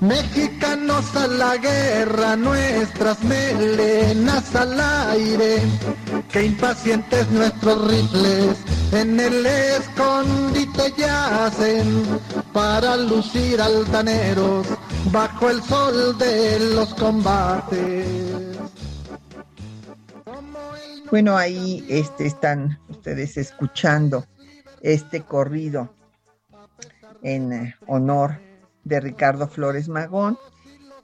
[0.00, 5.62] Mexicanos a la guerra, nuestras melenas al aire,
[6.30, 8.56] que impacientes nuestros rifles
[8.92, 12.20] en el escondite yacen
[12.52, 14.64] para lucir altaneros
[15.10, 18.29] bajo el sol de los combates.
[21.10, 24.26] Bueno, ahí este, están ustedes escuchando
[24.80, 25.92] este corrido
[27.20, 28.40] en eh, honor
[28.84, 30.38] de Ricardo Flores Magón.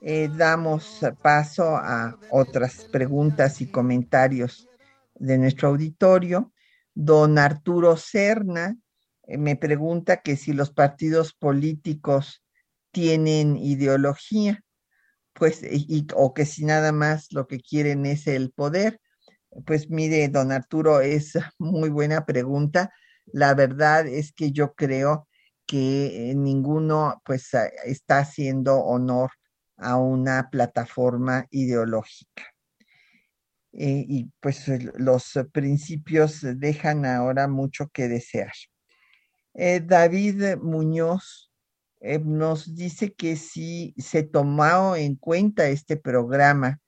[0.00, 4.68] Eh, damos paso a otras preguntas y comentarios
[5.16, 6.52] de nuestro auditorio.
[6.94, 8.76] Don Arturo Serna
[9.24, 12.44] eh, me pregunta que si los partidos políticos
[12.92, 14.62] tienen ideología,
[15.32, 15.62] pues,
[16.14, 19.00] o que si nada más lo que quieren es el poder.
[19.64, 22.92] Pues mire, don Arturo, es muy buena pregunta.
[23.26, 25.28] La verdad es que yo creo
[25.66, 27.50] que eh, ninguno pues
[27.84, 29.30] está haciendo honor
[29.76, 32.44] a una plataforma ideológica.
[33.72, 34.66] Eh, y pues
[34.98, 38.52] los principios dejan ahora mucho que desear.
[39.54, 41.50] Eh, David Muñoz
[42.24, 46.80] nos dice que si se tomó en cuenta este programa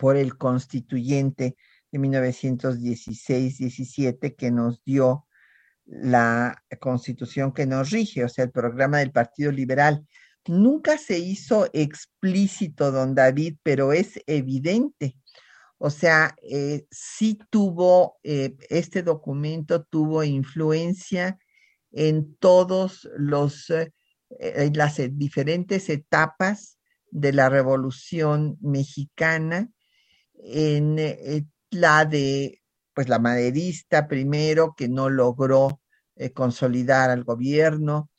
[0.00, 1.56] por el constituyente
[1.92, 5.26] de 1916-17 que nos dio
[5.84, 10.06] la constitución que nos rige, o sea, el programa del Partido Liberal.
[10.46, 15.18] Nunca se hizo explícito, don David, pero es evidente.
[15.76, 21.38] O sea, eh, sí tuvo, eh, este documento tuvo influencia
[21.92, 23.92] en todos los, eh,
[24.72, 26.78] las diferentes etapas
[27.10, 29.68] de la Revolución Mexicana,
[30.44, 30.96] en
[31.70, 32.60] la de
[32.94, 35.80] pues la maderista primero, que no logró
[36.16, 38.10] eh, consolidar al gobierno,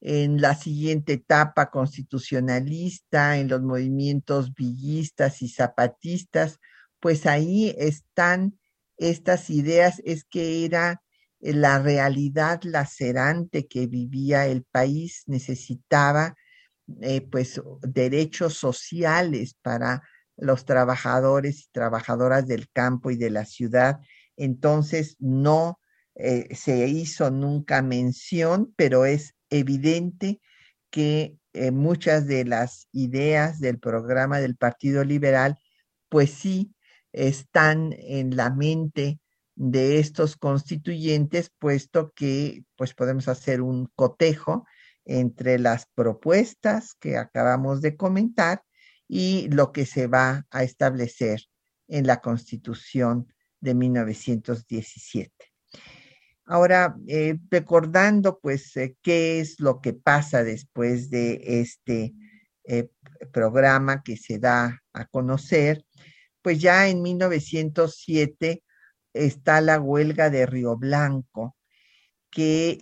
[0.00, 6.58] en la siguiente etapa constitucionalista, en los movimientos villistas y zapatistas,
[7.00, 8.58] pues ahí están
[8.96, 11.02] estas ideas, es que era
[11.40, 16.34] eh, la realidad lacerante que vivía el país, necesitaba
[17.02, 20.02] eh, pues derechos sociales para
[20.40, 24.00] los trabajadores y trabajadoras del campo y de la ciudad.
[24.36, 25.78] Entonces no
[26.14, 30.40] eh, se hizo nunca mención, pero es evidente
[30.90, 35.58] que eh, muchas de las ideas del programa del Partido Liberal,
[36.08, 36.74] pues sí
[37.12, 39.20] están en la mente
[39.56, 44.64] de estos constituyentes, puesto que pues podemos hacer un cotejo
[45.04, 48.62] entre las propuestas que acabamos de comentar
[49.12, 51.40] y lo que se va a establecer
[51.88, 53.26] en la Constitución
[53.58, 55.32] de 1917.
[56.44, 62.14] Ahora, eh, recordando pues eh, qué es lo que pasa después de este
[62.62, 62.88] eh,
[63.32, 65.84] programa que se da a conocer,
[66.40, 68.62] pues ya en 1907
[69.12, 71.56] está la huelga de Río Blanco,
[72.30, 72.80] que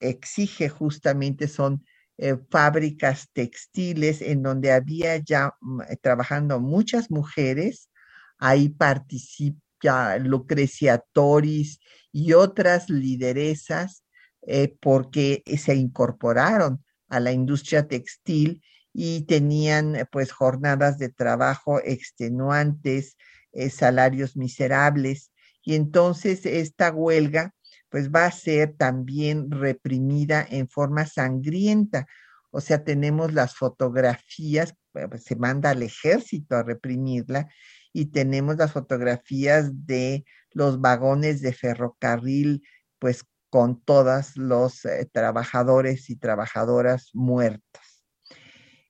[0.00, 1.84] exige justamente, son
[2.18, 7.90] eh, fábricas textiles en donde había ya mm, trabajando muchas mujeres.
[8.38, 11.80] Ahí participa Lucrecia Toris
[12.12, 14.04] y otras lideresas
[14.42, 18.62] eh, porque se incorporaron a la industria textil
[18.92, 23.16] y tenían pues jornadas de trabajo extenuantes,
[23.52, 25.32] eh, salarios miserables.
[25.62, 27.52] Y entonces esta huelga
[27.88, 32.06] pues va a ser también reprimida en forma sangrienta.
[32.50, 37.48] O sea, tenemos las fotografías, pues, se manda al ejército a reprimirla
[37.92, 42.62] y tenemos las fotografías de los vagones de ferrocarril,
[42.98, 48.04] pues con todos los eh, trabajadores y trabajadoras muertos.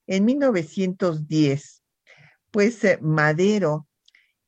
[0.07, 1.82] En 1910,
[2.51, 3.88] pues eh, Madero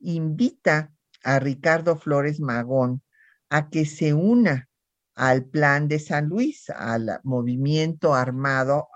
[0.01, 0.93] invita
[1.25, 3.03] a Ricardo Flores Magón
[3.51, 4.69] a que se una
[5.15, 8.89] al plan de San Luis, al movimiento armado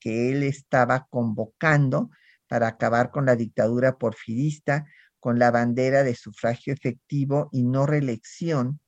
[0.00, 2.10] que él estaba convocando
[2.46, 4.86] para acabar con la dictadura porfirista,
[5.18, 8.80] con la bandera de sufragio efectivo y no reelección,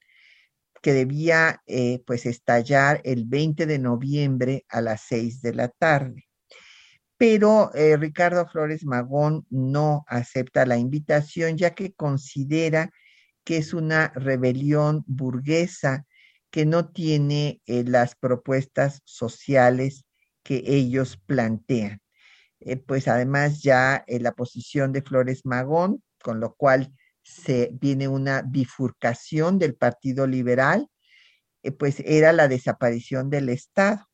[0.81, 6.29] que debía eh, pues estallar el 20 de noviembre a las 6 de la tarde.
[7.17, 12.93] Pero eh, Ricardo Flores Magón no acepta la invitación ya que considera
[13.49, 16.05] que es una rebelión burguesa
[16.51, 20.05] que no tiene eh, las propuestas sociales
[20.43, 22.03] que ellos plantean.
[22.61, 26.93] Eh, pues además ya en la posición de Flores Magón, con lo cual
[27.23, 30.87] se viene una bifurcación del Partido Liberal,
[31.63, 34.11] eh, pues era la desaparición del Estado.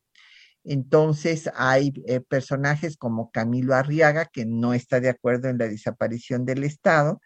[0.63, 1.91] Entonces hay
[2.29, 7.19] personajes como Camilo Arriaga, que no está de acuerdo en la desaparición del Estado,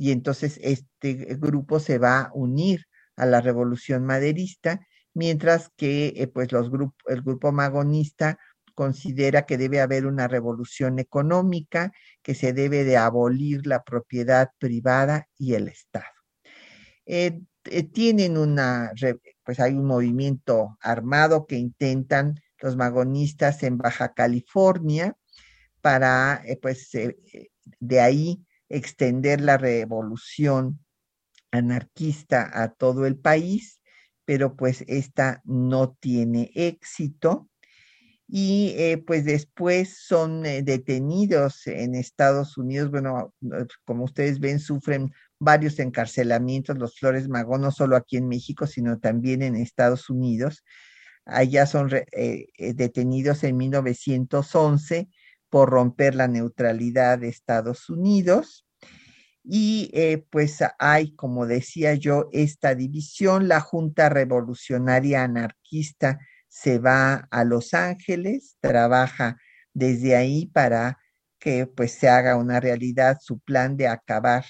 [0.00, 2.86] y entonces este grupo se va a unir
[3.16, 4.80] a la revolución maderista,
[5.12, 6.70] mientras que eh, pues los
[7.06, 8.38] el grupo magonista
[8.74, 11.92] considera que debe haber una revolución económica,
[12.22, 16.06] que se debe de abolir la propiedad privada y el Estado.
[17.04, 18.92] Eh, eh, tienen una,
[19.44, 25.14] pues hay un movimiento armado que intentan los magonistas en Baja California
[25.82, 26.88] para, pues,
[27.80, 30.78] de ahí extender la revolución
[31.50, 33.82] anarquista a todo el país,
[34.24, 37.48] pero pues esta no tiene éxito.
[38.32, 42.88] Y eh, pues después son eh, detenidos en Estados Unidos.
[42.92, 43.34] Bueno,
[43.84, 49.00] como ustedes ven, sufren varios encarcelamientos los Flores Magón, no solo aquí en México, sino
[49.00, 50.62] también en Estados Unidos.
[51.24, 55.08] Allá son eh, detenidos en 1911
[55.50, 58.66] por romper la neutralidad de Estados Unidos.
[59.42, 63.48] Y eh, pues hay, como decía yo, esta división.
[63.48, 69.36] La Junta Revolucionaria Anarquista se va a Los Ángeles, trabaja
[69.72, 70.98] desde ahí para
[71.38, 74.44] que pues se haga una realidad su plan de acabar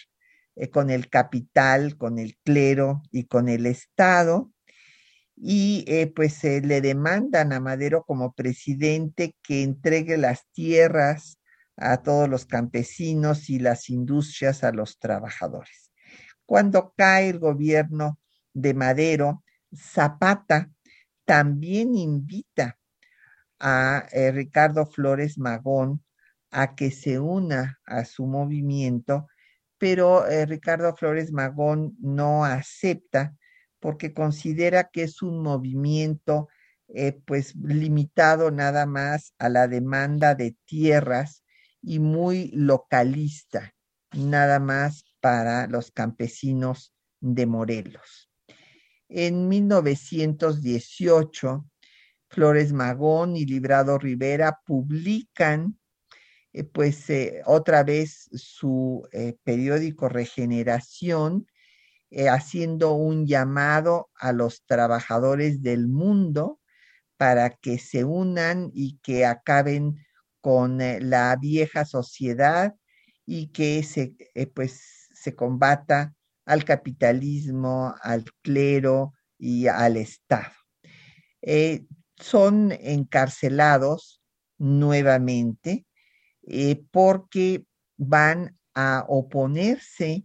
[0.57, 4.51] eh, con el capital, con el clero y con el Estado
[5.43, 11.38] y eh, pues le demandan a Madero como presidente que entregue las tierras
[11.76, 15.93] a todos los campesinos y las industrias a los trabajadores.
[16.45, 18.18] Cuando cae el gobierno
[18.53, 19.43] de Madero,
[19.74, 20.70] Zapata
[21.24, 22.78] también invita
[23.59, 26.05] a eh, Ricardo Flores Magón
[26.51, 29.28] a que se una a su movimiento,
[29.78, 33.36] pero eh, Ricardo Flores Magón no acepta
[33.81, 36.49] porque considera que es un movimiento
[36.89, 41.45] eh, pues limitado nada más a la demanda de tierras
[41.81, 43.74] y muy localista,
[44.12, 48.31] nada más para los campesinos de Morelos.
[49.09, 51.64] En 1918,
[52.28, 55.78] Flores Magón y Librado Rivera publican
[56.53, 59.09] eh, pues eh, otra vez su
[59.45, 61.47] periódico Regeneración
[62.12, 66.61] eh, haciendo un llamado a los trabajadores del mundo
[67.16, 70.04] para que se unan y que acaben
[70.40, 72.74] con eh, la vieja sociedad
[73.24, 76.12] y que se, eh, pues, se combata
[76.46, 80.52] al capitalismo, al clero y al Estado.
[82.16, 84.20] son encarcelados
[84.58, 85.86] nuevamente
[86.90, 87.64] porque
[87.96, 90.24] van a oponerse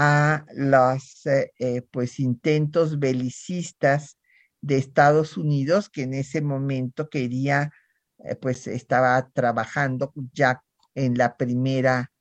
[0.00, 4.16] a los eh, eh, pues intentos belicistas
[4.60, 7.72] de Estados Unidos que en ese momento quería
[8.18, 10.62] eh, pues estaba trabajando ya
[10.94, 12.12] en la primera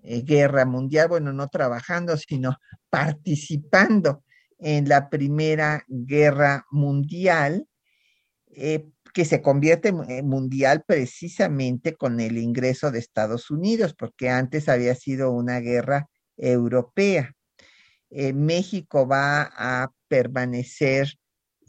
[0.00, 2.56] guerra mundial, bueno, no trabajando, sino
[2.88, 4.22] participando
[4.60, 7.66] en la Primera Guerra Mundial,
[8.48, 14.94] que se convierte en mundial precisamente con el ingreso de Estados Unidos, porque antes había
[14.94, 16.08] sido una guerra
[16.38, 17.34] europea.
[18.10, 21.12] Eh, México va a permanecer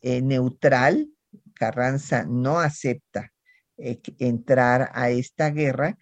[0.02, 1.10] neutral,
[1.54, 3.34] Carranza no acepta
[3.76, 5.98] entrar a esta guerra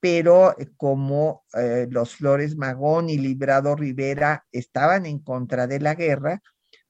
[0.00, 5.94] pero eh, como eh, los Flores Magón y Librado Rivera estaban en contra de la
[5.94, 6.42] guerra,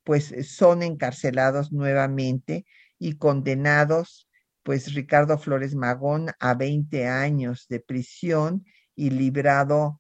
[0.05, 2.65] pues eh, son encarcelados nuevamente
[2.99, 4.29] y condenados,
[4.63, 8.65] pues Ricardo Flores Magón a 20 años de prisión
[8.95, 10.00] y Librado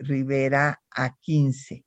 [0.00, 1.84] Rivera a 15.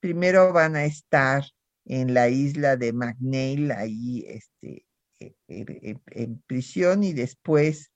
[0.00, 1.44] Primero van a estar
[1.84, 4.86] en la isla de McNeil, ahí este,
[5.48, 7.90] en prisión, y después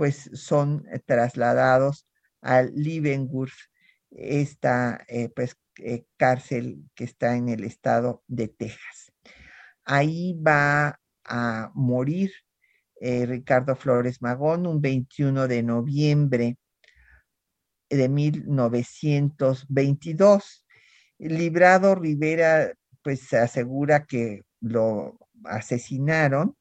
[0.00, 2.06] pues son eh, trasladados
[2.40, 3.52] al Leavenworth,
[4.10, 9.12] esta eh, pues, eh, cárcel que está en el estado de Texas.
[9.84, 12.32] Ahí va a morir
[12.98, 16.56] Ricardo Flores Magón un 21 de noviembre
[17.90, 20.66] de 1922.
[21.18, 22.72] Librado Rivera
[23.02, 26.56] pues se asegura que lo asesinaron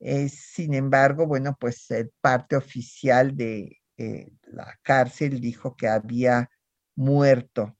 [0.00, 6.50] eh, sin embargo, bueno, pues el parte oficial de eh, la cárcel dijo que había
[6.94, 7.76] muerto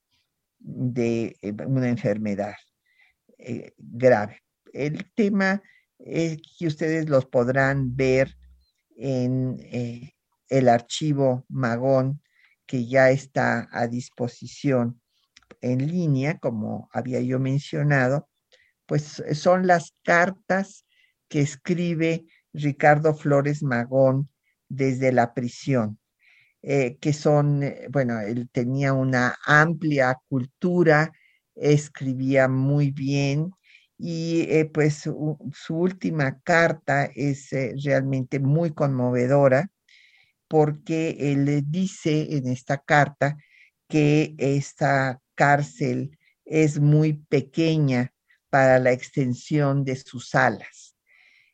[0.59, 2.55] de eh, una enfermedad
[3.77, 4.43] grave.
[4.73, 5.63] El tema
[5.99, 8.35] es que ustedes los podrán ver
[8.97, 9.57] en
[10.49, 12.21] el archivo Magón
[12.69, 15.01] que ya está a disposición
[15.63, 18.29] en línea, como había yo mencionado,
[18.87, 20.85] pues son las cartas
[21.29, 24.29] que escribe Ricardo Flores Magón
[24.69, 25.99] desde la prisión,
[26.63, 31.11] eh, que son, eh, bueno, él tenía una amplia cultura,
[31.55, 33.51] escribía muy bien
[33.97, 35.39] y eh, pues su,
[35.71, 37.49] última carta es
[37.83, 39.71] realmente muy conmovedora
[40.49, 43.37] porque él dice en esta carta
[43.89, 48.15] que esta cárcel es muy pequeña
[48.51, 50.97] para la extensión de sus alas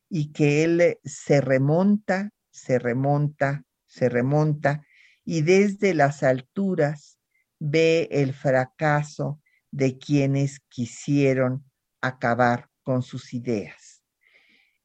[0.09, 4.87] y que él se remonta, se remonta, se remonta
[5.25, 7.19] y desde las alturas
[7.59, 9.41] ve el fracaso
[9.71, 11.65] de quienes quisieron
[12.01, 14.05] acabar con sus ideas.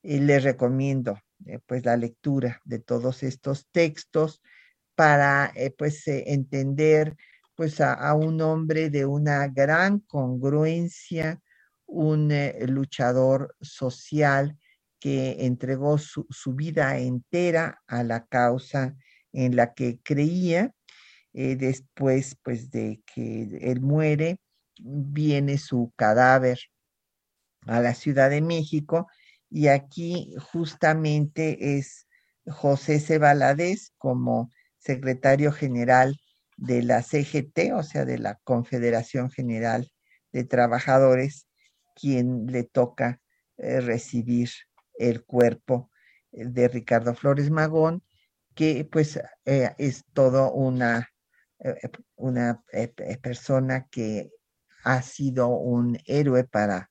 [0.01, 4.41] Y les recomiendo eh, pues la lectura de todos estos textos
[4.95, 7.15] para eh, pues eh, entender
[7.55, 11.41] pues a, un hombre de una gran congruencia,
[11.85, 12.31] un
[12.67, 14.57] luchador social
[14.97, 18.95] que entregó su, vida entera a la causa
[19.33, 20.73] en la que creía.
[21.33, 24.39] Después, pues, de que él muere,
[24.79, 26.59] viene su cadáver
[27.65, 29.07] a la Ciudad de México
[29.49, 32.07] y aquí justamente es
[32.47, 33.19] José C.
[33.97, 36.19] como secretario general
[36.57, 39.89] de la CGT, o sea, de la Confederación General
[40.31, 41.47] de Trabajadores,
[41.95, 43.21] quien le toca
[43.57, 44.49] eh, recibir
[44.97, 45.89] el cuerpo
[46.31, 48.03] de Ricardo Flores Magón,
[48.55, 51.09] que pues eh, es todo una,
[51.59, 51.75] eh,
[52.15, 52.63] una
[53.21, 54.31] persona que
[54.83, 56.89] ha sido un héroe para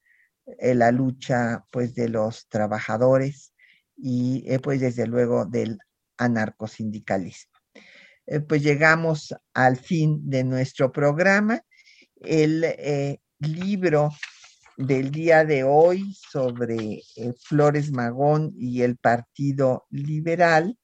[0.61, 3.53] la lucha pues de los trabajadores
[3.97, 5.79] y pues desde luego del
[6.17, 7.53] anarcosindicalismo.
[8.49, 11.63] pues llegamos al fin de nuestro programa.
[12.21, 14.11] El libro
[14.79, 20.79] del día de hoy sobre eh, Flores Magón y el Partido Liberal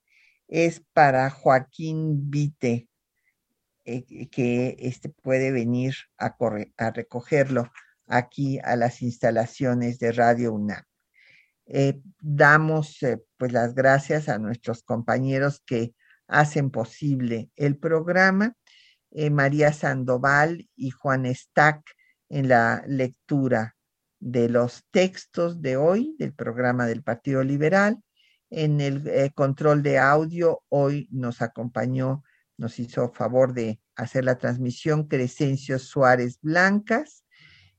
[0.48, 2.88] es para Joaquín Vite,
[3.84, 6.36] eh, que este puede venir a,
[6.76, 7.70] a, recogerlo
[8.06, 10.82] aquí a las instalaciones de Radio UNAM.
[11.66, 12.98] Eh, damos
[13.36, 15.94] pues las gracias a nuestros compañeros que
[16.26, 18.54] hacen posible el programa,
[19.30, 21.84] María Sandoval y Juan Stack
[22.28, 23.76] en la lectura
[24.24, 28.02] de los textos de hoy del programa del Partido Liberal.
[28.48, 32.22] En el eh, control de audio hoy nos acompañó,
[32.56, 37.23] nos hizo favor de hacer la transmisión Crescencio Suárez Blancas.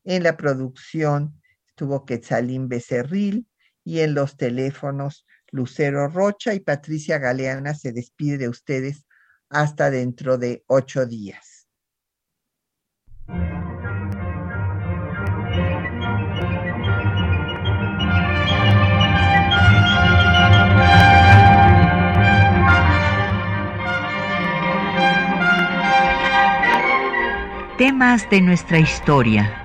[0.05, 3.47] En la producción estuvo Quetzalín Becerril
[3.83, 9.05] y en los teléfonos Lucero Rocha y Patricia Galeana se despide de ustedes
[9.49, 11.67] hasta dentro de ocho días.
[27.95, 29.64] Poemas de nuestra historia.